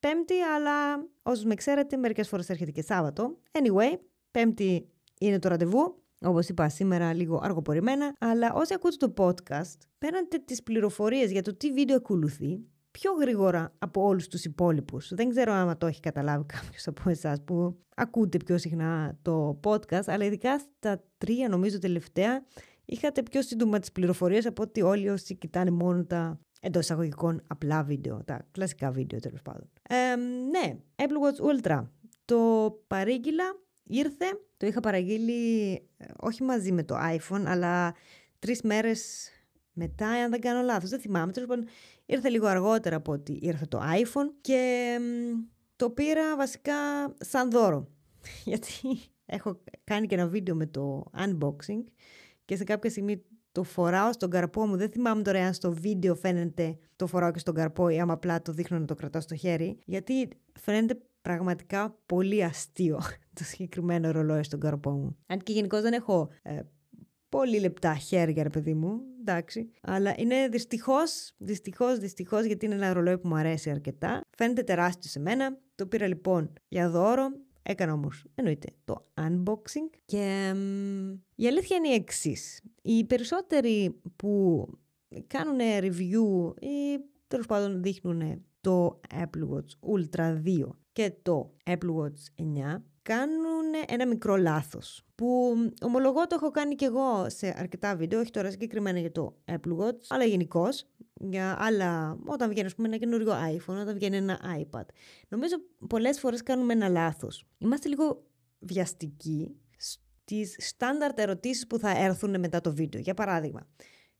Πέμπτη, 0.00 0.40
αλλά 0.40 1.06
όσους 1.22 1.44
με 1.44 1.54
ξέρετε, 1.54 1.96
μερικές 1.96 2.28
φορές 2.28 2.48
έρχεται 2.48 2.70
και 2.70 2.82
Σάββατο. 2.82 3.38
Anyway, 3.52 3.98
Πέμπτη 4.30 4.88
είναι 5.20 5.38
το 5.38 5.48
ραντεβού. 5.48 6.03
Όπως 6.24 6.48
είπα 6.48 6.68
σήμερα, 6.68 7.14
λίγο 7.14 7.40
αργοπορημένα. 7.42 8.14
Αλλά 8.18 8.52
όσοι 8.54 8.74
ακούτε 8.74 8.96
το 8.96 9.12
podcast, 9.16 9.78
παίρνετε 9.98 10.38
τις 10.38 10.62
πληροφορίες 10.62 11.30
για 11.30 11.42
το 11.42 11.56
τι 11.56 11.72
βίντεο 11.72 11.96
ακολουθεί 11.96 12.60
πιο 12.90 13.12
γρήγορα 13.12 13.74
από 13.78 14.02
όλους 14.02 14.28
τους 14.28 14.44
υπόλοιπους. 14.44 15.14
Δεν 15.14 15.28
ξέρω 15.28 15.52
αν 15.52 15.78
το 15.78 15.86
έχει 15.86 16.00
καταλάβει 16.00 16.44
κάποιος 16.46 16.86
από 16.86 17.10
εσάς 17.10 17.42
που 17.44 17.78
ακούτε 17.96 18.36
πιο 18.36 18.58
συχνά 18.58 19.18
το 19.22 19.60
podcast, 19.64 20.04
αλλά 20.06 20.24
ειδικά 20.24 20.58
στα 20.58 21.02
τρία 21.18 21.48
νομίζω 21.48 21.78
τελευταία 21.78 22.44
είχατε 22.84 23.22
πιο 23.22 23.42
σύντομα 23.42 23.78
τις 23.78 23.92
πληροφορίες 23.92 24.46
από 24.46 24.62
ότι 24.62 24.82
όλοι 24.82 25.08
όσοι 25.08 25.34
κοιτάνε 25.34 25.70
μόνο 25.70 26.04
τα 26.04 26.40
εντός 26.60 26.82
εισαγωγικών 26.82 27.42
απλά 27.46 27.82
βίντεο, 27.82 28.22
τα 28.24 28.46
κλασικά 28.50 28.90
βίντεο 28.90 29.20
τέλος 29.20 29.42
πάντων. 29.42 29.70
Ε, 29.88 30.16
ναι, 30.50 30.76
Apple 30.96 31.02
Watch 31.02 31.62
Ultra. 31.62 31.84
Το 32.24 32.38
παρήγγειλα, 32.86 33.44
ήρθε, 33.84 34.24
το 34.56 34.66
είχα 34.66 34.80
παραγγείλει 34.80 35.72
ε, 35.96 36.04
όχι 36.20 36.42
μαζί 36.42 36.72
με 36.72 36.82
το 36.82 36.94
iPhone, 36.98 37.42
αλλά 37.46 37.94
τρεις 38.38 38.62
μέρες 38.62 39.28
μετά, 39.72 40.08
αν 40.08 40.30
δεν 40.30 40.40
κάνω 40.40 40.62
λάθος, 40.62 40.90
δεν 40.90 41.00
θυμάμαι. 41.00 41.32
Τέλος 41.32 41.48
πάντων, 41.48 41.66
ήρθε 42.06 42.28
λίγο 42.28 42.46
αργότερα 42.46 42.96
από 42.96 43.12
ότι 43.12 43.38
ήρθε 43.42 43.66
το 43.66 43.80
iPhone 43.82 44.30
και 44.40 44.96
το 45.76 45.90
πήρα 45.90 46.36
βασικά 46.36 46.74
σαν 47.18 47.50
δώρο. 47.50 47.88
Γιατί 48.44 48.72
έχω 49.26 49.60
κάνει 49.84 50.06
και 50.06 50.14
ένα 50.14 50.26
βίντεο 50.26 50.54
με 50.54 50.66
το 50.66 51.04
unboxing 51.16 51.84
και 52.44 52.56
σε 52.56 52.64
κάποια 52.64 52.90
στιγμή 52.90 53.22
το 53.52 53.62
φοράω 53.62 54.12
στον 54.12 54.30
καρπό 54.30 54.66
μου. 54.66 54.76
Δεν 54.76 54.90
θυμάμαι 54.90 55.22
τώρα 55.22 55.46
αν 55.46 55.54
στο 55.54 55.72
βίντεο 55.72 56.14
φαίνεται 56.14 56.78
το 56.96 57.06
φοράω 57.06 57.30
και 57.30 57.38
στον 57.38 57.54
καρπό 57.54 57.88
ή 57.88 58.00
άμα 58.00 58.12
απλά 58.12 58.42
το 58.42 58.52
δείχνω 58.52 58.78
να 58.78 58.84
το 58.84 58.94
κρατάω 58.94 59.20
στο 59.20 59.36
χέρι. 59.36 59.78
Γιατί 59.84 60.28
φαίνεται 60.60 60.98
πραγματικά 61.22 61.98
πολύ 62.06 62.44
αστείο 62.44 63.00
το 63.34 63.44
συγκεκριμένο 63.44 64.10
ρολόι 64.10 64.42
στον 64.42 64.60
καρπό 64.60 64.90
μου. 64.90 65.16
Αν 65.26 65.38
και 65.38 65.52
γενικώς 65.52 65.80
δεν 65.80 65.92
έχω 65.92 66.28
ε, 66.42 66.60
πολύ 67.28 67.60
λεπτά 67.60 67.94
χέρια, 67.94 68.42
ρε 68.42 68.48
παιδί 68.48 68.74
μου. 68.74 69.00
Εντάξει. 69.20 69.70
Αλλά 69.82 70.14
είναι 70.16 70.48
δυστυχώς, 70.48 71.32
δυστυχώς, 71.36 71.98
δυστυχώς, 71.98 72.44
γιατί 72.44 72.66
είναι 72.66 72.74
ένα 72.74 72.92
ρολόι 72.92 73.18
που 73.18 73.28
μου 73.28 73.36
αρέσει 73.36 73.70
αρκετά. 73.70 74.20
Φαίνεται 74.36 74.62
τεράστιο 74.62 75.10
σε 75.10 75.20
μένα. 75.20 75.58
Το 75.74 75.86
πήρα 75.86 76.06
λοιπόν 76.06 76.52
για 76.68 76.90
δώρο. 76.90 77.28
Έκανα 77.62 77.92
όμως, 77.92 78.24
εννοείται, 78.34 78.68
το 78.84 79.06
unboxing. 79.20 79.98
Και 80.04 80.54
η 81.34 81.46
αλήθεια 81.46 81.76
είναι 81.76 81.88
η 81.88 81.94
εξής. 81.94 82.60
Οι 82.82 83.04
περισσότεροι 83.04 84.00
που 84.16 84.66
κάνουν 85.26 85.58
review 85.60 86.54
ή 86.60 87.00
τέλος 87.28 87.46
πάντων 87.46 87.82
δείχνουν 87.82 88.44
το 88.60 89.00
Apple 89.14 89.48
Watch 89.50 89.94
Ultra 89.94 90.42
2 90.44 90.68
και 90.92 91.12
το 91.22 91.54
Apple 91.64 91.94
Watch 91.96 92.42
9 92.76 92.82
κάνουν 93.04 93.64
ένα 93.86 94.06
μικρό 94.06 94.36
λάθος 94.36 95.04
που 95.14 95.54
ομολογώ 95.82 96.26
το 96.26 96.34
έχω 96.34 96.50
κάνει 96.50 96.74
και 96.74 96.84
εγώ 96.84 97.26
σε 97.28 97.54
αρκετά 97.58 97.96
βίντεο, 97.96 98.20
όχι 98.20 98.30
τώρα 98.30 98.50
συγκεκριμένα 98.50 98.98
για 98.98 99.12
το 99.12 99.36
Apple 99.44 99.76
Watch, 99.78 100.00
αλλά 100.08 100.24
γενικώ 100.24 100.68
για 101.14 101.56
άλλα, 101.58 102.18
όταν 102.26 102.48
βγαίνει 102.48 102.74
πούμε, 102.74 102.88
ένα 102.88 102.96
καινούριο 102.96 103.32
iPhone, 103.32 103.80
όταν 103.80 103.94
βγαίνει 103.94 104.16
ένα 104.16 104.40
iPad. 104.58 104.84
Νομίζω 105.28 105.56
πολλές 105.88 106.20
φορές 106.20 106.42
κάνουμε 106.42 106.72
ένα 106.72 106.88
λάθος. 106.88 107.46
Είμαστε 107.58 107.88
λίγο 107.88 108.26
βιαστικοί 108.58 109.56
στις 109.76 110.56
στάνταρτ 110.58 111.18
ερωτήσεις 111.18 111.66
που 111.66 111.78
θα 111.78 111.90
έρθουν 111.90 112.40
μετά 112.40 112.60
το 112.60 112.74
βίντεο. 112.74 113.00
Για 113.00 113.14
παράδειγμα, 113.14 113.68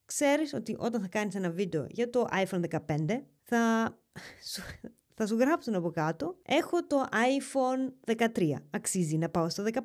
ξέρεις 0.05 0.55
ότι 0.55 0.77
όταν 0.79 1.01
θα 1.01 1.09
κάνεις 1.09 1.35
ένα 1.35 1.51
βίντεο 1.51 1.87
για 1.91 2.11
το 2.11 2.27
iPhone 2.33 2.61
15 2.61 2.79
θα 3.43 3.95
θα 5.15 5.27
σου 5.27 5.37
γράψουν 5.37 5.75
από 5.75 5.91
κάτω 5.91 6.37
έχω 6.43 6.87
το 6.87 7.07
iPhone 7.11 8.15
13, 8.17 8.53
αξίζει 8.71 9.17
να 9.17 9.29
πάω 9.29 9.49
στο 9.49 9.65
15. 9.73 9.79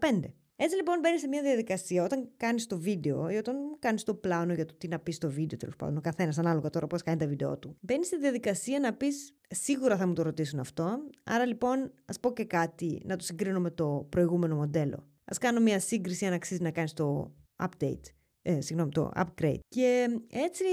Έτσι 0.61 0.75
λοιπόν 0.75 0.99
μπαίνεις 0.99 1.19
σε 1.19 1.27
μια 1.27 1.41
διαδικασία 1.41 2.03
όταν 2.03 2.29
κάνεις 2.37 2.67
το 2.67 2.79
βίντεο 2.79 3.29
ή 3.29 3.35
όταν 3.35 3.55
κάνεις 3.79 4.03
το 4.03 4.13
πλάνο 4.13 4.53
για 4.53 4.65
το 4.65 4.73
τι 4.77 4.87
να 4.87 4.99
πεις 4.99 5.15
στο 5.15 5.29
βίντεο, 5.29 5.57
τέλος 5.57 5.75
πάντων, 5.75 5.97
ο 5.97 6.01
καθένας 6.01 6.37
ανάλογα 6.37 6.69
τώρα 6.69 6.87
πώς 6.87 7.03
κάνει 7.03 7.17
τα 7.17 7.27
βίντεο 7.27 7.57
του. 7.57 7.77
Μπαίνεις 7.79 8.07
στη 8.07 8.17
διαδικασία 8.17 8.79
να 8.79 8.93
πεις 8.93 9.35
σίγουρα 9.49 9.97
θα 9.97 10.07
μου 10.07 10.13
το 10.13 10.21
ρωτήσουν 10.21 10.59
αυτό. 10.59 10.99
Άρα 11.23 11.45
λοιπόν, 11.45 11.91
ας 12.05 12.19
πω 12.19 12.33
και 12.33 12.45
κάτι 12.45 13.01
να 13.05 13.15
το 13.15 13.23
συγκρίνω 13.23 13.59
με 13.59 13.71
το 13.71 14.07
προηγούμενο 14.09 14.55
μοντέλο. 14.55 14.95
Α 14.97 15.35
κάνω 15.39 15.59
μια 15.59 15.79
σύγκριση 15.79 16.25
αν 16.25 16.33
αξίζει 16.33 16.61
να 16.61 16.71
κάνεις 16.71 16.93
το 16.93 17.33
update 17.63 18.18
ε, 18.49 18.61
συγγνώμη, 18.61 18.91
το 18.91 19.11
upgrade. 19.15 19.59
Και 19.67 20.07
έτσι 20.29 20.63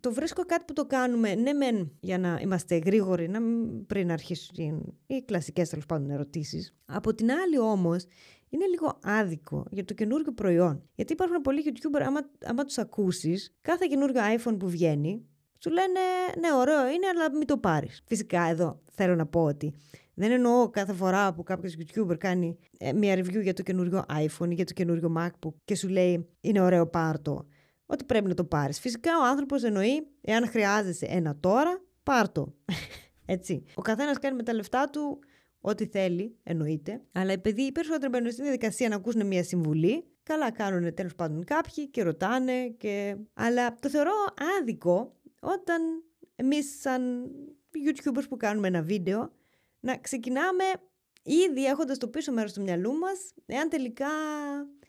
το 0.00 0.12
βρίσκω 0.12 0.44
κάτι 0.44 0.64
που 0.66 0.72
το 0.72 0.86
κάνουμε, 0.86 1.34
ναι 1.34 1.52
μεν 1.52 1.92
για 2.00 2.18
να 2.18 2.38
είμαστε 2.42 2.76
γρήγοροι, 2.76 3.28
να 3.28 3.38
πριν 3.86 4.12
αρχίσουν 4.12 4.94
οι 5.06 5.22
κλασικές 5.22 5.68
τέλος 5.68 5.86
πάντων 5.86 6.10
ερωτήσεις. 6.10 6.74
Από 6.84 7.14
την 7.14 7.30
άλλη 7.30 7.58
όμως, 7.58 8.04
είναι 8.48 8.66
λίγο 8.66 8.98
άδικο 9.02 9.64
για 9.70 9.84
το 9.84 9.94
καινούργιο 9.94 10.32
προϊόν. 10.32 10.82
Γιατί 10.94 11.12
υπάρχουν 11.12 11.40
πολλοί 11.40 11.62
YouTuber, 11.66 12.00
άμα, 12.00 12.20
άμα 12.44 12.64
τους 12.64 12.78
ακούσεις, 12.78 13.54
κάθε 13.60 13.86
καινούργιο 13.88 14.20
iPhone 14.36 14.56
που 14.58 14.68
βγαίνει, 14.68 15.26
σου 15.58 15.70
λένε 15.70 16.00
ναι 16.40 16.54
ωραίο 16.54 16.86
είναι 16.86 17.06
αλλά 17.06 17.36
μην 17.36 17.46
το 17.46 17.58
πάρεις. 17.58 18.02
Φυσικά 18.06 18.42
εδώ 18.42 18.80
θέλω 18.90 19.14
να 19.14 19.26
πω 19.26 19.44
ότι 19.44 19.74
Δεν 20.14 20.30
εννοώ 20.30 20.70
κάθε 20.70 20.92
φορά 20.92 21.34
που 21.34 21.42
κάποιος 21.42 21.76
YouTuber 21.78 22.18
κάνει 22.18 22.58
ε, 22.78 22.92
μια 22.92 23.14
review 23.14 23.42
για 23.42 23.52
το 23.52 23.62
καινούριο 23.62 24.04
iPhone 24.08 24.50
ή 24.50 24.54
για 24.54 24.64
το 24.64 24.72
καινούριο 24.72 25.14
MacBook 25.18 25.54
και 25.64 25.76
σου 25.76 25.88
λέει 25.88 26.28
είναι 26.40 26.60
ωραίο 26.60 26.86
πάρτο, 26.86 27.46
ότι 27.86 28.04
πρέπει 28.04 28.28
να 28.28 28.34
το 28.34 28.44
πάρεις. 28.44 28.80
Φυσικά 28.80 29.10
ο 29.18 29.24
άνθρωπος 29.24 29.62
εννοεί, 29.62 30.06
εάν 30.20 30.48
χρειάζεσαι 30.48 31.06
ένα 31.06 31.36
τώρα, 31.40 31.82
πάρτο. 32.02 32.54
Έτσι. 33.26 33.62
Ο 33.74 33.82
καθένας 33.82 34.18
κάνει 34.18 34.36
με 34.36 34.42
τα 34.42 34.54
λεφτά 34.54 34.90
του 34.90 35.18
ό,τι 35.60 35.86
θέλει, 35.86 36.36
εννοείται. 36.42 37.02
Αλλά 37.12 37.32
επειδή 37.32 37.62
οι 37.62 37.72
περισσότεροι 37.72 38.08
μπαίνουν 38.08 38.30
στη 38.30 38.42
διαδικασία 38.42 38.88
να 38.88 38.96
ακούσουν 38.96 39.26
μια 39.26 39.44
συμβουλή, 39.44 40.04
καλά 40.22 40.50
κάνουν 40.50 40.94
τέλος 40.94 41.14
πάντων 41.14 41.44
κάποιοι 41.44 41.88
και 41.90 42.02
ρωτάνε. 42.02 42.68
Και... 42.68 43.16
Αλλά 43.34 43.74
το 43.74 43.88
θεωρώ 43.88 44.12
άδικο 44.60 45.12
όταν 45.40 45.82
εμείς, 46.36 46.80
σαν 46.80 47.30
YouTubers 47.86 48.28
που 48.28 48.36
κάνουμε 48.36 48.68
ένα 48.68 48.82
βίντεο, 48.82 49.32
να 49.84 49.96
ξεκινάμε 49.96 50.64
ήδη 51.22 51.66
έχοντας 51.66 51.98
το 51.98 52.08
πίσω 52.08 52.32
μέρος 52.32 52.52
του 52.52 52.62
μυαλού 52.62 52.92
μας, 52.92 53.32
εάν 53.46 53.68
τελικά 53.68 54.06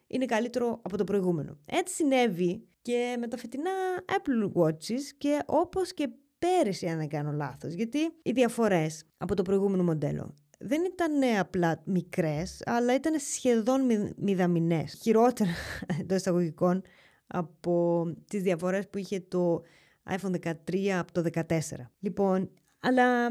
είναι 0.08 0.26
καλύτερο 0.26 0.80
από 0.82 0.98
το 0.98 1.04
προηγούμενο. 1.04 1.58
Έτσι 1.66 1.94
συνέβη 1.94 2.68
και 2.82 3.16
με 3.20 3.28
τα 3.28 3.38
φετινά 3.38 3.72
Apple 4.06 4.62
Watches 4.62 5.02
και 5.18 5.40
όπως 5.46 5.94
και 5.94 6.10
πέρυσι 6.40 6.88
αν 6.88 6.98
δεν 6.98 7.10
κάνω 7.10 7.32
λάθος, 7.32 7.74
γιατί 7.74 8.00
οι 8.22 8.32
διαφορές 8.32 9.04
από 9.18 9.36
το 9.36 9.42
προηγούμενο 9.42 9.84
μοντέλο 9.84 10.36
δεν 10.60 10.84
ήταν 10.84 11.38
απλά 11.40 11.82
μικρές, 11.86 12.62
αλλά 12.66 12.96
ήταν 12.96 13.20
σχεδόν 13.20 13.82
μηδαμινές. 14.16 15.00
Χειρότερα 15.02 15.52
εντός 16.00 16.18
εισαγωγικών 16.18 16.82
από 17.28 18.06
τις 18.28 18.42
διαφορές 18.42 18.88
που 18.90 18.98
είχε 18.98 19.20
το 19.20 19.62
iPhone 20.10 20.54
13 20.70 20.88
από 20.88 21.12
το 21.12 21.24
14. 21.34 21.60
Λοιπόν, 22.00 22.52
αλλά 22.80 23.28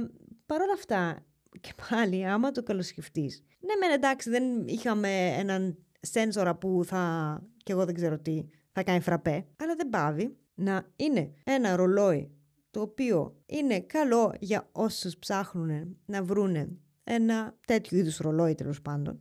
παρόλα 0.46 0.72
αυτά, 0.74 1.24
και 1.61 1.75
πάλι 1.88 2.27
άμα 2.27 2.51
το 2.51 2.62
καλοσκεφτείς, 2.62 3.43
ναι 3.61 3.77
μεν 3.81 3.90
εντάξει 3.90 4.31
δεν 4.31 4.67
είχαμε 4.67 5.27
έναν 5.38 5.79
σένσορα 6.01 6.55
που 6.55 6.83
θα, 6.85 7.43
και 7.62 7.73
εγώ 7.73 7.85
δεν 7.85 7.95
ξέρω 7.95 8.19
τι, 8.19 8.45
θα 8.73 8.83
κάνει 8.83 9.01
φραπέ, 9.01 9.47
αλλά 9.57 9.75
δεν 9.75 9.88
πάβει 9.88 10.37
να 10.55 10.93
είναι 10.97 11.33
ένα 11.45 11.77
ρολόι 11.77 12.31
το 12.71 12.81
οποίο 12.81 13.43
είναι 13.47 13.81
καλό 13.81 14.35
για 14.40 14.69
όσους 14.73 15.17
ψάχνουν 15.17 15.97
να 16.05 16.23
βρούνε 16.23 16.69
ένα 17.05 17.57
τέτοιο 17.67 17.99
είδους 17.99 18.17
ρολόι 18.17 18.55
τέλος 18.55 18.83
πάντων. 18.83 19.19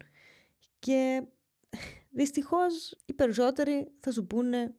Και 0.80 1.24
δυστυχώς 2.10 2.96
οι 3.06 3.14
περισσότεροι 3.14 3.92
θα 4.00 4.12
σου 4.12 4.28
πούνε 4.28 4.76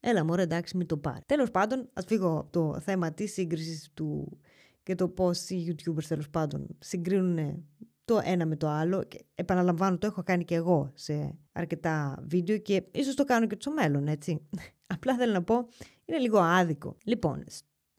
έλα 0.00 0.24
μωρέ 0.24 0.42
εντάξει 0.42 0.76
μην 0.76 0.86
το 0.86 0.96
πάρεις. 0.96 1.22
Τέλος 1.26 1.50
πάντων 1.50 1.88
ας 1.92 2.04
φύγω 2.04 2.38
από 2.38 2.52
το 2.52 2.80
θέμα 2.80 3.12
της 3.12 3.32
σύγκρισης 3.32 3.90
του 3.94 4.40
και 4.86 4.94
το 4.94 5.08
πώς 5.08 5.50
οι 5.50 5.66
YouTubers 5.68 6.04
τέλος 6.08 6.30
πάντων 6.30 6.66
συγκρίνουν 6.78 7.64
το 8.04 8.20
ένα 8.24 8.46
με 8.46 8.56
το 8.56 8.68
άλλο. 8.68 9.04
Και 9.04 9.24
επαναλαμβάνω, 9.34 9.98
το 9.98 10.06
έχω 10.06 10.22
κάνει 10.22 10.44
και 10.44 10.54
εγώ 10.54 10.90
σε 10.94 11.38
αρκετά 11.52 12.24
βίντεο 12.26 12.58
και 12.58 12.82
ίσως 12.90 13.14
το 13.14 13.24
κάνω 13.24 13.46
και 13.46 13.56
στο 13.58 13.70
μέλλον, 13.70 14.08
έτσι. 14.08 14.40
Απλά 14.94 15.16
θέλω 15.16 15.32
να 15.32 15.42
πω, 15.42 15.68
είναι 16.04 16.18
λίγο 16.18 16.38
άδικο. 16.38 16.96
Λοιπόν, 17.04 17.44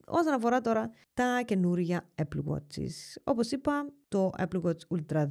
όσον 0.08 0.34
αφορά 0.34 0.62
τώρα 0.62 0.92
τα 1.14 1.42
καινούργια 1.46 2.10
Apple 2.16 2.54
Watches. 2.54 3.22
Όπως 3.24 3.52
είπα, 3.52 3.90
το 4.08 4.32
Apple 4.38 4.62
Watch 4.62 4.98
Ultra 4.98 5.24
2 5.24 5.28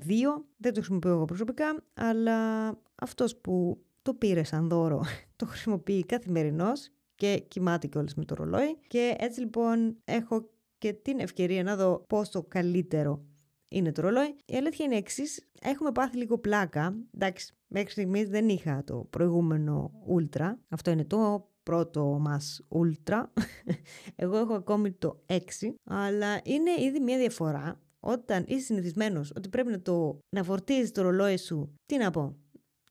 δεν 0.57 0.73
το 0.73 0.81
χρησιμοποιώ 0.81 1.11
εγώ 1.11 1.25
προσωπικά, 1.25 1.83
αλλά 1.95 2.69
αυτός 2.95 3.37
που 3.37 3.83
το 4.03 4.15
πήρε 4.15 4.45
σαν 4.45 4.69
δώρο 4.69 5.05
το 5.37 5.47
χρησιμοποιεί 5.47 6.05
καθημερινώς 6.05 6.91
και 7.15 7.45
κοιμάται 7.49 7.87
κιόλας 7.87 8.15
με 8.15 8.25
το 8.25 8.35
ρολόι. 8.35 8.79
Και 8.87 9.17
έτσι 9.19 9.41
λοιπόν 9.41 9.97
έχω 10.05 10.51
και 10.79 10.93
την 10.93 11.21
ευκαιρία 11.21 11.63
να 11.63 11.77
δω 11.77 12.05
πόσο 12.09 12.43
καλύτερο 12.49 13.25
είναι 13.69 13.93
το 13.93 14.03
ρολόι. 14.03 14.37
Η 14.45 14.57
αλήθεια 14.57 14.85
είναι 14.85 14.97
εξής. 14.97 15.51
Έχουμε 15.61 15.93
πάθει 15.93 16.17
λίγο 16.17 16.39
πλάκα. 16.39 16.97
Εντάξει, 17.15 17.55
μέχρι 17.67 17.91
στιγμής 17.91 18.29
δεν 18.29 18.49
είχα 18.49 18.85
το 18.85 19.07
προηγούμενο 19.11 19.93
Ultra. 20.17 20.53
Αυτό 20.69 20.91
είναι 20.91 21.05
το 21.05 21.51
πρώτο 21.63 22.19
μας 22.21 22.67
Ultra. 22.69 23.25
Εγώ 24.17 24.37
έχω 24.37 24.55
ακόμη 24.55 24.93
το 24.93 25.25
6. 25.27 25.39
Αλλά 25.85 26.41
είναι 26.45 26.71
ήδη 26.79 27.01
μια 27.01 27.19
διαφορά 27.19 27.81
όταν 28.01 28.45
είσαι 28.47 28.65
συνηθισμένος 28.65 29.33
ότι 29.37 29.49
πρέπει 29.49 29.71
να, 29.71 29.83
το, 29.83 30.19
να 30.37 30.43
φορτίζεις 30.43 30.93
το 30.93 31.03
ρολόι 31.03 31.37
σου. 31.37 31.75
Τι 31.87 31.97
να 31.97 32.11
πω. 32.11 32.37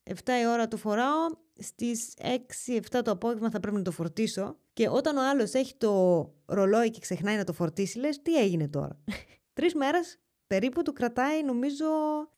7 0.04 0.14
η 0.42 0.48
ώρα 0.48 0.68
το 0.68 0.78
φοράω, 0.78 1.28
στις 1.60 2.14
6-7 2.68 3.02
το 3.04 3.12
απόγευμα 3.12 3.50
θα 3.50 3.60
πρέπει 3.60 3.78
να 3.78 3.82
το 3.82 3.92
φορτίσω 3.92 4.58
και 4.74 4.90
όταν 4.90 5.18
ο 5.18 5.30
άλλος 5.30 5.54
έχει 5.54 5.76
το 5.78 6.24
ρολόι 6.46 6.90
και 6.90 7.00
ξεχνάει 7.00 7.38
να 7.38 7.44
το 7.44 7.54
φορτίσει 7.54 8.00
λες 8.00 8.22
τι 8.22 8.36
έγινε 8.36 8.68
τώρα; 8.68 9.00
Τρεις 9.54 9.76
μέρες 9.76 10.20
περίπου 10.48 10.82
του 10.82 10.94
κρατάει 10.94 11.44
νομίζω 11.44 11.86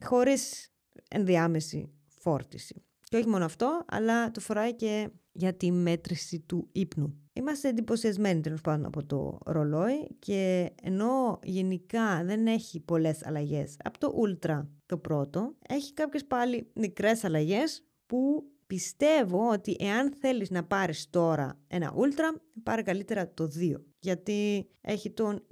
χωρίς 0.04 0.72
ενδιάμεση 1.10 1.92
φόρτιση. 2.08 2.82
Και 3.10 3.18
όχι 3.18 3.28
μόνο 3.28 3.46
αυτό, 3.46 3.86
αλλά 3.88 4.32
το 4.32 4.40
φοράει 4.40 4.74
και 4.76 5.10
για 5.32 5.54
τη 5.54 5.72
μέτρηση 5.72 6.40
του 6.40 6.70
ύπνου. 6.72 7.22
Είμαστε 7.34 7.68
εντυπωσιασμένοι 7.68 8.42
τέλος 8.42 8.62
πάντων 8.62 8.86
από 8.86 9.06
το 9.06 9.38
ρολόι 9.46 10.08
και 10.20 10.72
ενώ 10.82 11.40
γενικά 11.44 12.24
δεν 12.24 12.48
έχει 12.48 12.80
πολλές 12.80 13.26
αλλαγές 13.26 13.78
από 13.84 14.00
το 14.00 14.14
Ultra 14.26 14.66
το 14.86 14.98
πρώτο, 14.98 15.56
έχει 15.70 15.94
κάποιες 15.94 16.26
πάλι 16.26 16.72
μικρές 16.74 17.24
αλλαγές 17.24 17.84
που 18.06 18.44
πιστεύω 18.68 19.52
ότι 19.52 19.76
εάν 19.80 20.14
θέλεις 20.20 20.50
να 20.50 20.64
πάρεις 20.64 21.10
τώρα 21.10 21.60
ένα 21.68 21.94
Ultra, 21.96 22.40
πάρε 22.64 22.82
καλύτερα 22.82 23.34
το 23.34 23.50
2. 23.60 23.76
Γιατί 24.00 24.70
έχει 24.82 25.12
τον 25.12 25.48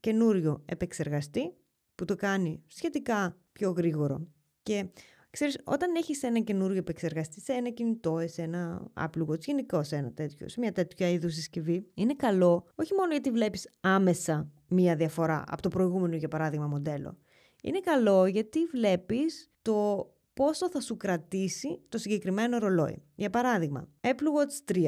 καινούριο 0.00 0.62
επεξεργαστή 0.64 1.54
που 1.94 2.04
το 2.04 2.14
κάνει 2.14 2.62
σχετικά 2.66 3.36
πιο 3.52 3.70
γρήγορο. 3.70 4.26
Και 4.62 4.88
ξέρεις, 5.30 5.60
όταν 5.64 5.94
έχεις 5.94 6.22
ένα 6.22 6.40
καινούριο 6.40 6.76
επεξεργαστή 6.76 7.40
σε 7.40 7.52
ένα 7.52 7.70
κινητό, 7.70 8.18
σε 8.24 8.42
ένα 8.42 8.90
Apple 8.94 9.26
Watch, 9.26 9.40
γενικώ 9.40 9.82
σε 9.82 9.96
ένα 9.96 10.12
τέτοιο, 10.12 10.48
σε 10.48 10.60
μια 10.60 10.72
τέτοια 10.72 11.08
είδους 11.08 11.34
συσκευή, 11.34 11.90
είναι 11.94 12.14
καλό 12.14 12.66
όχι 12.74 12.94
μόνο 12.94 13.10
γιατί 13.10 13.30
βλέπεις 13.30 13.70
άμεσα 13.80 14.50
μία 14.68 14.96
διαφορά 14.96 15.44
από 15.46 15.62
το 15.62 15.68
προηγούμενο, 15.68 16.16
για 16.16 16.28
παράδειγμα, 16.28 16.66
μοντέλο. 16.66 17.16
Είναι 17.62 17.80
καλό 17.80 18.26
γιατί 18.26 18.64
βλέπεις 18.64 19.50
το 19.62 20.10
πόσο 20.40 20.70
θα 20.70 20.80
σου 20.80 20.96
κρατήσει 20.96 21.80
το 21.88 21.98
συγκεκριμένο 21.98 22.58
ρολόι. 22.58 23.02
Για 23.14 23.30
παράδειγμα, 23.30 23.88
Apple 24.00 24.08
Watch 24.10 24.72
3. 24.72 24.84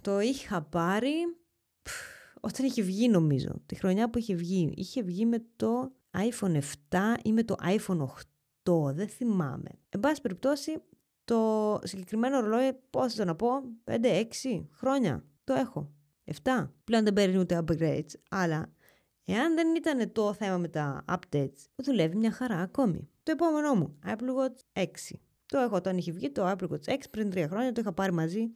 Το 0.00 0.20
είχα 0.20 0.62
πάρει 0.62 1.12
όταν 2.40 2.66
είχε 2.66 2.82
βγει 2.82 3.08
νομίζω. 3.08 3.62
Τη 3.66 3.74
χρονιά 3.74 4.10
που 4.10 4.18
είχε 4.18 4.34
βγει. 4.34 4.72
Είχε 4.76 5.02
βγει 5.02 5.26
με 5.26 5.44
το 5.56 5.92
iPhone 6.10 6.60
7 6.90 6.98
ή 7.22 7.32
με 7.32 7.42
το 7.42 7.54
iPhone 7.62 8.06
8, 8.62 8.94
δεν 8.94 9.08
θυμάμαι. 9.08 9.70
Εν 9.88 10.00
πάση 10.00 10.20
περιπτώσει, 10.20 10.82
το 11.24 11.78
συγκεκριμένο 11.82 12.40
ρολόι, 12.40 12.72
πώς 12.90 13.12
θα 13.12 13.18
το 13.18 13.24
να 13.24 13.36
πω, 13.36 13.48
5-6 13.84 14.66
χρόνια 14.72 15.24
το 15.44 15.52
έχω. 15.52 15.92
7. 16.24 16.72
Πλέον 16.84 17.04
δεν 17.04 17.12
παίρνει 17.12 17.38
ούτε 17.38 17.64
upgrades, 17.66 18.14
αλλά 18.30 18.72
εάν 19.24 19.54
δεν 19.54 19.74
ήταν 19.74 20.12
το 20.12 20.32
θέμα 20.32 20.58
με 20.58 20.68
τα 20.68 21.04
updates, 21.08 21.66
δουλεύει 21.74 22.16
μια 22.16 22.32
χαρά 22.32 22.56
ακόμη. 22.56 23.08
Το 23.26 23.32
επόμενό 23.32 23.74
μου, 23.74 23.98
Apple 24.06 24.36
Watch 24.38 24.82
6. 24.82 24.84
Το 25.46 25.58
έχω 25.58 25.76
όταν 25.76 25.96
είχε 25.96 26.12
βγει 26.12 26.30
το 26.30 26.50
Apple 26.50 26.68
Watch 26.70 26.84
6 26.84 26.96
πριν 27.10 27.30
3 27.34 27.46
χρόνια, 27.48 27.72
το 27.72 27.80
είχα 27.80 27.92
πάρει 27.92 28.12
μαζί 28.12 28.50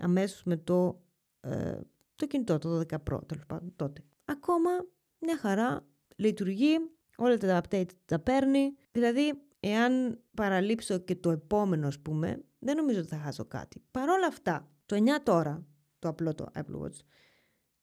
αμέσως 0.00 0.42
με 0.44 0.56
το, 0.56 1.02
ε, 1.40 1.80
το 2.16 2.26
κινητό, 2.26 2.58
το 2.58 2.78
12 2.78 2.94
Pro, 3.10 3.18
τέλος 3.26 3.46
πάντων 3.46 3.72
τότε. 3.76 4.04
Ακόμα 4.24 4.70
μια 5.18 5.38
χαρά 5.38 5.86
λειτουργεί, 6.16 6.76
όλα 7.16 7.36
τα 7.36 7.60
updates 7.62 7.90
τα 8.04 8.18
παίρνει. 8.18 8.74
Δηλαδή, 8.92 9.32
εάν 9.60 10.20
παραλείψω 10.34 10.98
και 10.98 11.16
το 11.16 11.30
επόμενο, 11.30 11.86
ας 11.86 12.00
πούμε, 12.00 12.44
δεν 12.58 12.76
νομίζω 12.76 12.98
ότι 12.98 13.08
θα 13.08 13.18
χάσω 13.18 13.44
κάτι. 13.44 13.82
Παρ' 13.90 14.08
όλα 14.08 14.26
αυτά, 14.26 14.70
το 14.86 14.96
9 14.96 15.22
τώρα, 15.22 15.66
το 15.98 16.08
απλό 16.08 16.34
το 16.34 16.46
Apple 16.54 16.82
Watch, 16.82 16.98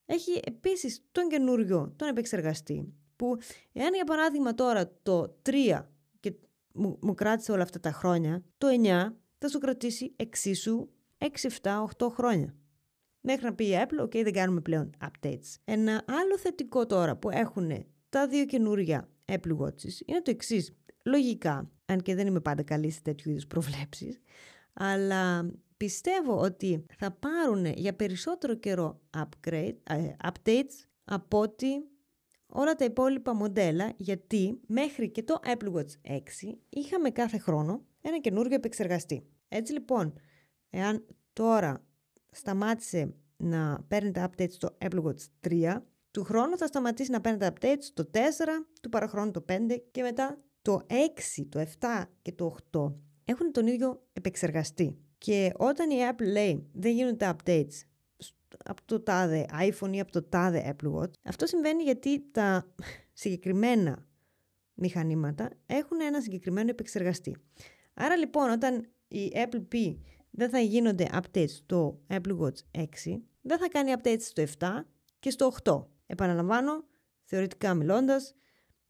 έχει 0.04 0.40
επίσης 0.44 1.06
τον 1.12 1.28
καινούριο, 1.28 1.92
τον 1.96 2.08
επεξεργαστή, 2.08 2.94
που 3.16 3.36
εάν 3.72 3.94
για 3.94 4.04
παράδειγμα 4.04 4.54
τώρα 4.54 4.92
το 5.02 5.38
3 5.42 5.88
και 5.93 5.93
μου, 6.74 6.98
μου 7.00 7.14
κράτησε 7.14 7.52
όλα 7.52 7.62
αυτά 7.62 7.80
τα 7.80 7.92
χρόνια, 7.92 8.42
το 8.58 8.66
9 8.84 9.12
θα 9.38 9.48
σου 9.48 9.58
κρατήσει 9.58 10.12
εξίσου 10.16 10.88
6, 11.18 11.26
7, 11.62 11.84
8 11.98 12.08
χρόνια. 12.10 12.54
Μέχρι 13.20 13.44
να 13.44 13.54
πει 13.54 13.64
η 13.64 13.74
Apple, 13.86 14.02
ok, 14.02 14.22
δεν 14.22 14.32
κάνουμε 14.32 14.60
πλέον 14.60 14.90
updates. 15.00 15.54
Ένα 15.64 16.04
άλλο 16.06 16.38
θετικό 16.38 16.86
τώρα 16.86 17.16
που 17.16 17.30
έχουν 17.30 17.86
τα 18.08 18.26
δύο 18.28 18.44
καινούργια 18.44 19.08
Apple 19.24 19.56
Watches 19.58 20.00
είναι 20.06 20.22
το 20.22 20.30
εξής. 20.30 20.72
Λογικά, 21.02 21.70
αν 21.86 22.00
και 22.00 22.14
δεν 22.14 22.26
είμαι 22.26 22.40
πάντα 22.40 22.62
καλή 22.62 22.90
σε 22.90 23.00
τέτοιου 23.02 23.30
είδους 23.30 23.46
προβλέψεις, 23.46 24.20
αλλά 24.72 25.50
πιστεύω 25.76 26.38
ότι 26.38 26.86
θα 26.98 27.10
πάρουν 27.10 27.64
για 27.66 27.94
περισσότερο 27.94 28.54
καιρό 28.54 29.00
upgrade, 29.16 29.76
ε, 29.82 30.12
updates 30.24 30.86
από 31.04 31.38
ότι 31.38 31.88
όλα 32.56 32.74
τα 32.74 32.84
υπόλοιπα 32.84 33.34
μοντέλα, 33.34 33.92
γιατί 33.96 34.60
μέχρι 34.66 35.10
και 35.10 35.22
το 35.22 35.40
Apple 35.44 35.72
Watch 35.72 36.12
6 36.12 36.18
είχαμε 36.68 37.10
κάθε 37.10 37.38
χρόνο 37.38 37.84
ένα 38.00 38.18
καινούργιο 38.18 38.56
επεξεργαστή. 38.56 39.26
Έτσι 39.48 39.72
λοιπόν, 39.72 40.14
εάν 40.70 41.06
τώρα 41.32 41.84
σταμάτησε 42.30 43.14
να 43.36 43.84
παίρνει 43.88 44.10
τα 44.10 44.30
updates 44.30 44.50
στο 44.50 44.76
Apple 44.80 45.02
Watch 45.02 45.48
3, 45.48 45.82
του 46.10 46.24
χρόνου 46.24 46.56
θα 46.56 46.66
σταματήσει 46.66 47.10
να 47.10 47.20
παίρνετε 47.20 47.52
updates 47.54 47.84
το 47.94 48.10
4, 48.12 48.18
του 48.82 48.88
παραχρόνου 48.88 49.30
το 49.30 49.44
5 49.48 49.56
και 49.90 50.02
μετά 50.02 50.38
το 50.62 50.86
6, 51.38 51.46
το 51.48 51.64
7 51.80 52.04
και 52.22 52.32
το 52.32 52.56
8 52.72 52.92
έχουν 53.24 53.52
τον 53.52 53.66
ίδιο 53.66 54.06
επεξεργαστή. 54.12 54.98
Και 55.18 55.52
όταν 55.56 55.90
η 55.90 55.96
Apple 56.10 56.26
λέει 56.26 56.66
δεν 56.72 56.92
γίνονται 56.92 57.34
updates 57.36 57.93
από 58.64 58.82
το 58.84 59.00
τάδε 59.00 59.46
iPhone 59.60 59.92
ή 59.92 60.00
από 60.00 60.12
το 60.12 60.22
τάδε 60.22 60.74
Apple 60.76 60.94
Watch, 60.94 61.12
αυτό 61.22 61.46
συμβαίνει 61.46 61.82
γιατί 61.82 62.30
τα 62.30 62.66
συγκεκριμένα 63.12 64.06
μηχανήματα 64.74 65.50
έχουν 65.66 66.00
ένα 66.00 66.20
συγκεκριμένο 66.20 66.70
επεξεργαστή. 66.70 67.36
Άρα 67.94 68.16
λοιπόν 68.16 68.50
όταν 68.50 68.88
η 69.08 69.32
Apple 69.34 69.68
πει 69.68 70.02
δεν 70.30 70.50
θα 70.50 70.58
γίνονται 70.58 71.08
updates 71.12 71.48
στο 71.48 72.00
Apple 72.08 72.38
Watch 72.38 72.78
6, 72.78 72.84
δεν 73.40 73.58
θα 73.58 73.68
κάνει 73.68 73.92
updates 73.98 74.20
στο 74.20 74.42
7 74.58 74.66
και 75.18 75.30
στο 75.30 75.52
8. 75.64 75.84
Επαναλαμβάνω, 76.06 76.84
θεωρητικά 77.24 77.74
μιλώντας, 77.74 78.34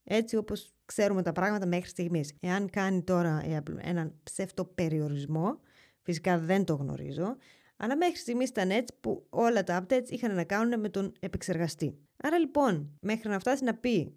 έτσι 0.03 0.35
όπως 0.35 0.73
ξέρουμε 0.85 1.21
τα 1.21 1.31
πράγματα 1.31 1.65
μέχρι 1.65 1.89
στιγμής. 1.89 2.33
Εάν 2.39 2.69
κάνει 2.69 3.03
τώρα 3.03 3.43
η 3.45 3.57
Apple 3.59 3.77
έναν 3.77 4.13
ψεύτο 4.23 4.65
περιορισμό, 4.65 5.59
φυσικά 6.01 6.39
δεν 6.39 6.63
το 6.65 6.75
γνωρίζω, 6.75 7.37
αλλά 7.77 7.97
μέχρι 7.97 8.15
στιγμής 8.15 8.49
ήταν 8.49 8.69
έτσι 8.69 8.93
που 9.01 9.25
όλα 9.29 9.63
τα 9.63 9.85
updates 9.85 10.09
είχαν 10.09 10.35
να 10.35 10.43
κάνουν 10.43 10.79
με 10.79 10.89
τον 10.89 11.13
επεξεργαστή. 11.19 11.97
Άρα 12.17 12.37
λοιπόν, 12.37 12.97
μέχρι 12.99 13.29
να 13.29 13.39
φτάσει 13.39 13.63
να 13.63 13.75
πει 13.75 14.15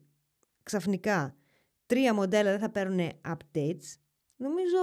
ξαφνικά 0.62 1.36
τρία 1.86 2.14
μοντέλα 2.14 2.50
δεν 2.50 2.60
θα 2.60 2.70
παίρνουν 2.70 3.10
updates, 3.28 3.98
νομίζω 4.36 4.78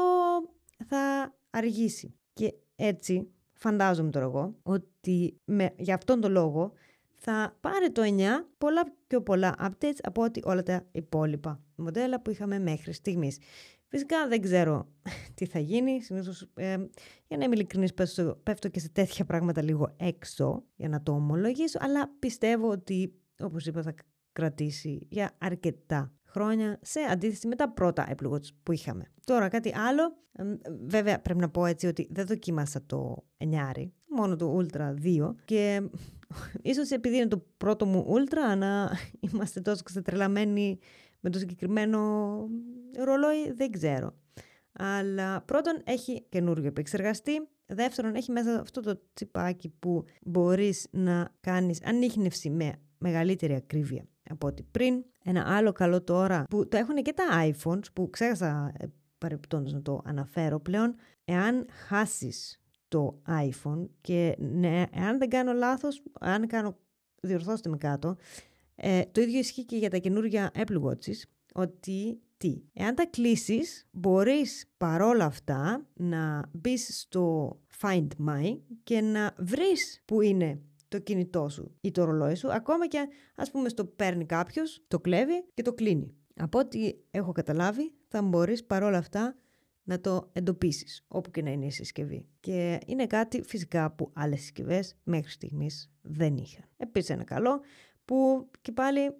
θα 0.87 1.33
αργήσει. 1.49 2.15
Και 2.33 2.53
έτσι 2.75 3.29
φαντάζομαι 3.53 4.09
τώρα 4.09 4.25
εγώ 4.25 4.55
ότι 4.63 5.41
με, 5.45 5.73
για 5.77 5.95
αυτόν 5.95 6.21
τον 6.21 6.31
λόγο 6.31 6.71
θα 7.15 7.57
πάρει 7.61 7.91
το 7.91 8.01
9 8.05 8.21
πολλά 8.57 8.93
πιο 9.07 9.21
πολλά 9.21 9.55
updates 9.59 9.99
από 10.03 10.21
ότι 10.21 10.41
όλα 10.43 10.63
τα 10.63 10.85
υπόλοιπα 10.91 11.63
μοντέλα 11.75 12.21
που 12.21 12.29
είχαμε 12.29 12.59
μέχρι 12.59 12.93
στιγμής. 12.93 13.37
Φυσικά 13.87 14.27
δεν 14.27 14.41
ξέρω 14.41 14.87
τι 15.35 15.45
θα 15.45 15.59
γίνει. 15.59 16.01
Συνήθως, 16.01 16.41
ε, 16.53 16.75
για 17.27 17.37
να 17.37 17.43
είμαι 17.43 17.55
ειλικρινής, 17.55 17.93
πέφτω 18.43 18.69
και 18.69 18.79
σε 18.79 18.89
τέτοια 18.89 19.25
πράγματα 19.25 19.63
λίγο 19.63 19.93
έξω 19.97 20.63
για 20.75 20.89
να 20.89 21.03
το 21.03 21.11
ομολογήσω. 21.11 21.79
Αλλά 21.81 22.11
πιστεύω 22.19 22.69
ότι, 22.69 23.13
όπως 23.39 23.65
είπα, 23.65 23.81
θα 23.81 23.93
κρατήσει 24.31 25.07
για 25.09 25.31
αρκετά 25.37 26.13
χρόνια 26.25 26.79
σε 26.81 26.99
αντίθεση 26.99 27.47
με 27.47 27.55
τα 27.55 27.69
πρώτα 27.69 28.15
Apple 28.15 28.31
Watch 28.31 28.47
που 28.63 28.71
είχαμε. 28.71 29.11
Τώρα 29.23 29.47
κάτι 29.47 29.75
άλλο, 29.75 30.17
βέβαια 30.85 31.21
πρέπει 31.21 31.39
να 31.39 31.49
πω 31.49 31.65
έτσι 31.65 31.87
ότι 31.87 32.07
δεν 32.11 32.25
δοκίμασα 32.25 32.85
το 32.85 33.23
9, 33.37 33.45
μόνο 34.07 34.35
το 34.35 34.57
Ultra 34.59 34.93
2 35.03 35.33
και 35.45 35.89
ίσως 36.61 36.89
επειδή 36.89 37.15
είναι 37.15 37.27
το 37.27 37.45
πρώτο 37.57 37.85
μου 37.85 38.05
Ultra 38.09 38.57
να 38.57 38.91
είμαστε 39.31 39.61
τόσο 39.61 39.83
ξετρελαμένοι 39.83 40.79
με 41.25 41.31
το 41.31 41.39
συγκεκριμένο 41.39 41.99
ρολόι, 42.97 43.51
δεν 43.51 43.71
ξέρω. 43.71 44.15
Αλλά 44.71 45.41
πρώτον 45.41 45.81
έχει 45.83 46.25
καινούριο 46.29 46.65
επεξεργαστή, 46.65 47.47
δεύτερον 47.65 48.15
έχει 48.15 48.31
μέσα 48.31 48.59
αυτό 48.59 48.81
το 48.81 49.01
τσιπάκι 49.13 49.69
που 49.79 50.05
μπορείς 50.25 50.87
να 50.91 51.29
κάνεις 51.41 51.83
ανείχνευση 51.83 52.49
με 52.49 52.73
μεγαλύτερη 52.97 53.53
ακρίβεια 53.55 54.07
από 54.29 54.47
ό,τι 54.47 54.63
πριν. 54.63 55.03
Ένα 55.23 55.55
άλλο 55.55 55.71
καλό 55.71 56.03
τώρα 56.03 56.43
που 56.49 56.67
το 56.67 56.77
έχουν 56.77 56.95
και 56.95 57.13
τα 57.13 57.51
iPhones 57.51 57.93
που 57.93 58.09
ξέχασα 58.09 58.71
ε, 58.77 58.85
παρεπτόντως 59.17 59.73
να 59.73 59.81
το 59.81 60.01
αναφέρω 60.05 60.59
πλέον. 60.59 60.95
Εάν 61.25 61.65
χάσεις 61.87 62.61
το 62.87 63.21
iPhone 63.27 63.87
και 64.01 64.35
ναι, 64.39 64.83
εάν 64.91 65.17
δεν 65.17 65.29
κάνω 65.29 65.53
λάθος, 65.53 66.03
αν 66.19 66.47
κάνω, 66.47 66.77
διορθώστε 67.21 67.69
με 67.69 67.77
κάτω, 67.77 68.15
ε, 68.75 69.01
το 69.11 69.21
ίδιο 69.21 69.39
ισχύει 69.39 69.65
και 69.65 69.77
για 69.77 69.89
τα 69.89 69.97
καινούργια 69.97 70.51
Apple 70.55 70.81
Watches, 70.81 71.21
ότι 71.53 72.19
τι, 72.37 72.61
εάν 72.73 72.95
τα 72.95 73.05
κλείσεις 73.05 73.87
μπορείς 73.91 74.71
παρόλα 74.77 75.25
αυτά 75.25 75.85
να 75.93 76.49
μπεις 76.53 76.99
στο 76.99 77.57
Find 77.81 78.07
My 78.27 78.59
και 78.83 79.01
να 79.01 79.35
βρεις 79.37 80.01
που 80.05 80.21
είναι 80.21 80.61
το 80.87 80.99
κινητό 80.99 81.49
σου 81.49 81.75
ή 81.81 81.91
το 81.91 82.03
ρολόι 82.03 82.35
σου, 82.35 82.53
ακόμα 82.53 82.87
και 82.87 83.07
ας 83.35 83.51
πούμε 83.51 83.69
στο 83.69 83.85
παίρνει 83.85 84.25
κάποιος, 84.25 84.83
το 84.87 84.99
κλέβει 84.99 85.45
και 85.53 85.61
το 85.61 85.73
κλείνει. 85.73 86.15
Από 86.35 86.59
ό,τι 86.59 86.91
έχω 87.11 87.31
καταλάβει, 87.31 87.93
θα 88.07 88.21
μπορείς 88.21 88.63
παρόλα 88.63 88.97
αυτά 88.97 89.35
να 89.83 89.99
το 89.99 90.29
εντοπίσεις 90.33 91.05
όπου 91.07 91.31
και 91.31 91.41
να 91.41 91.51
είναι 91.51 91.65
η 91.65 91.71
συσκευή. 91.71 92.25
Και 92.39 92.79
είναι 92.85 93.07
κάτι 93.07 93.41
φυσικά 93.41 93.91
που 93.91 94.09
άλλες 94.13 94.39
συσκευές 94.39 94.95
μέχρι 95.03 95.31
στιγμής 95.31 95.91
δεν 96.01 96.37
είχαν. 96.37 96.63
Επίσης 96.77 97.09
ένα 97.09 97.23
καλό 97.23 97.61
που 98.05 98.49
και 98.61 98.71
πάλι 98.71 99.15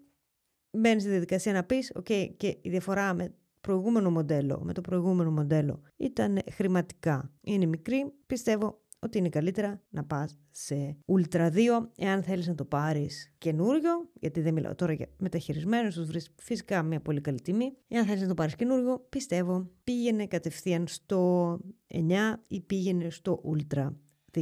μπαίνεις 0.71 1.01
στη 1.01 1.11
διαδικασία 1.11 1.53
να 1.53 1.63
πεις 1.63 1.91
ok 1.99 2.29
και 2.37 2.57
η 2.61 2.69
διαφορά 2.69 3.13
με 3.13 3.33
προηγούμενο 3.61 4.11
μοντέλο, 4.11 4.61
με 4.63 4.73
το 4.73 4.81
προηγούμενο 4.81 5.31
μοντέλο 5.31 5.81
ήταν 5.97 6.39
χρηματικά. 6.51 7.31
Είναι 7.41 7.65
μικρή, 7.65 8.13
πιστεύω 8.25 8.79
ότι 8.99 9.17
είναι 9.17 9.29
καλύτερα 9.29 9.81
να 9.89 10.03
πας 10.03 10.37
σε 10.51 10.97
Ultra 11.05 11.51
2 11.51 11.89
εάν 11.97 12.23
θέλεις 12.23 12.47
να 12.47 12.55
το 12.55 12.65
πάρεις 12.65 13.33
καινούριο, 13.37 14.09
γιατί 14.19 14.41
δεν 14.41 14.53
μιλάω 14.53 14.75
τώρα 14.75 14.93
για 14.93 15.07
μεταχειρισμένο, 15.17 15.89
σου 15.89 16.05
βρεις 16.05 16.33
φυσικά 16.41 16.83
μια 16.83 17.01
πολύ 17.01 17.21
καλή 17.21 17.41
τιμή. 17.41 17.77
Εάν 17.87 18.05
θέλεις 18.05 18.21
να 18.21 18.27
το 18.27 18.33
πάρεις 18.33 18.55
καινούριο, 18.55 19.05
πιστεύω 19.09 19.69
πήγαινε 19.83 20.27
κατευθείαν 20.27 20.87
στο 20.87 21.59
9 21.87 21.99
ή 22.47 22.61
πήγαινε 22.61 23.09
στο 23.09 23.41
Ultra 23.53 23.89
2. 24.31 24.41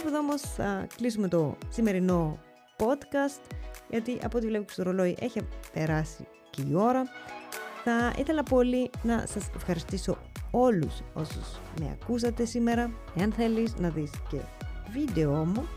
Κάπου 0.00 0.12
εδώ 0.12 0.24
όμως 0.24 0.40
θα 0.40 0.86
κλείσουμε 0.96 1.28
το 1.28 1.56
σημερινό 1.68 2.38
podcast 2.76 3.54
γιατί 3.90 4.18
από 4.22 4.36
ό,τι 4.38 4.46
βλέπω 4.46 4.72
στο 4.72 4.82
ρολόι 4.82 5.16
έχει 5.20 5.40
περάσει 5.72 6.26
και 6.50 6.62
η 6.62 6.74
ώρα. 6.74 7.02
Θα 7.84 8.12
ήθελα 8.18 8.42
πολύ 8.42 8.90
να 9.02 9.24
σας 9.26 9.50
ευχαριστήσω 9.54 10.16
όλους 10.50 11.00
όσους 11.14 11.60
με 11.80 11.98
ακούσατε 12.00 12.44
σήμερα. 12.44 12.90
Εάν 13.16 13.32
θέλεις 13.32 13.74
να 13.76 13.88
δεις 13.88 14.10
και 14.28 14.36
βίντεο 14.92 15.44
μου, 15.44 15.68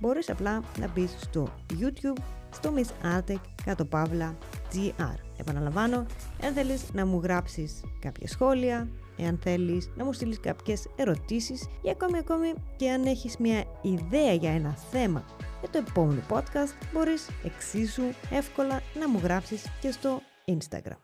μπορείς 0.00 0.30
απλά 0.30 0.62
να 0.78 0.88
μπεις 0.88 1.16
στο 1.20 1.48
YouTube, 1.80 2.22
στο 2.50 2.74
Miss 2.76 3.16
Artec 3.16 3.40
κάτω 3.64 3.84
παύλα 3.84 4.36
GR. 4.72 5.18
Επαναλαμβάνω, 5.36 6.06
εάν 6.40 6.52
θέλεις 6.52 6.92
να 6.92 7.06
μου 7.06 7.20
γράψεις 7.22 7.80
κάποια 8.00 8.28
σχόλια, 8.28 8.88
εάν 9.18 9.38
θέλεις 9.42 9.90
να 9.96 10.04
μου 10.04 10.12
στείλεις 10.12 10.40
κάποιες 10.40 10.86
ερωτήσεις 10.96 11.62
ή 11.82 11.90
ακόμη 11.90 12.18
ακόμη 12.18 12.52
και 12.76 12.90
αν 12.90 13.04
έχεις 13.04 13.36
μια 13.36 13.64
ιδέα 13.82 14.32
για 14.32 14.50
ένα 14.50 14.76
θέμα 14.90 15.24
για 15.60 15.68
το 15.68 15.78
επόμενο 15.88 16.20
podcast 16.28 16.72
μπορείς 16.92 17.28
εξίσου 17.44 18.02
εύκολα 18.30 18.82
να 18.98 19.08
μου 19.08 19.20
γράψεις 19.22 19.66
και 19.80 19.90
στο 19.90 20.20
Instagram. 20.44 20.98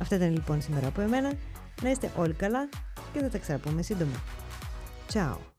Αυτά 0.00 0.16
ήταν 0.16 0.32
λοιπόν 0.32 0.62
σήμερα 0.62 0.86
από 0.86 1.00
εμένα. 1.00 1.32
Να 1.82 1.90
είστε 1.90 2.12
όλοι 2.16 2.32
καλά 2.32 2.68
και 3.12 3.20
θα 3.20 3.28
τα 3.28 3.38
ξαναπούμε 3.38 3.82
σύντομα. 3.82 4.22
Ciao! 5.12 5.49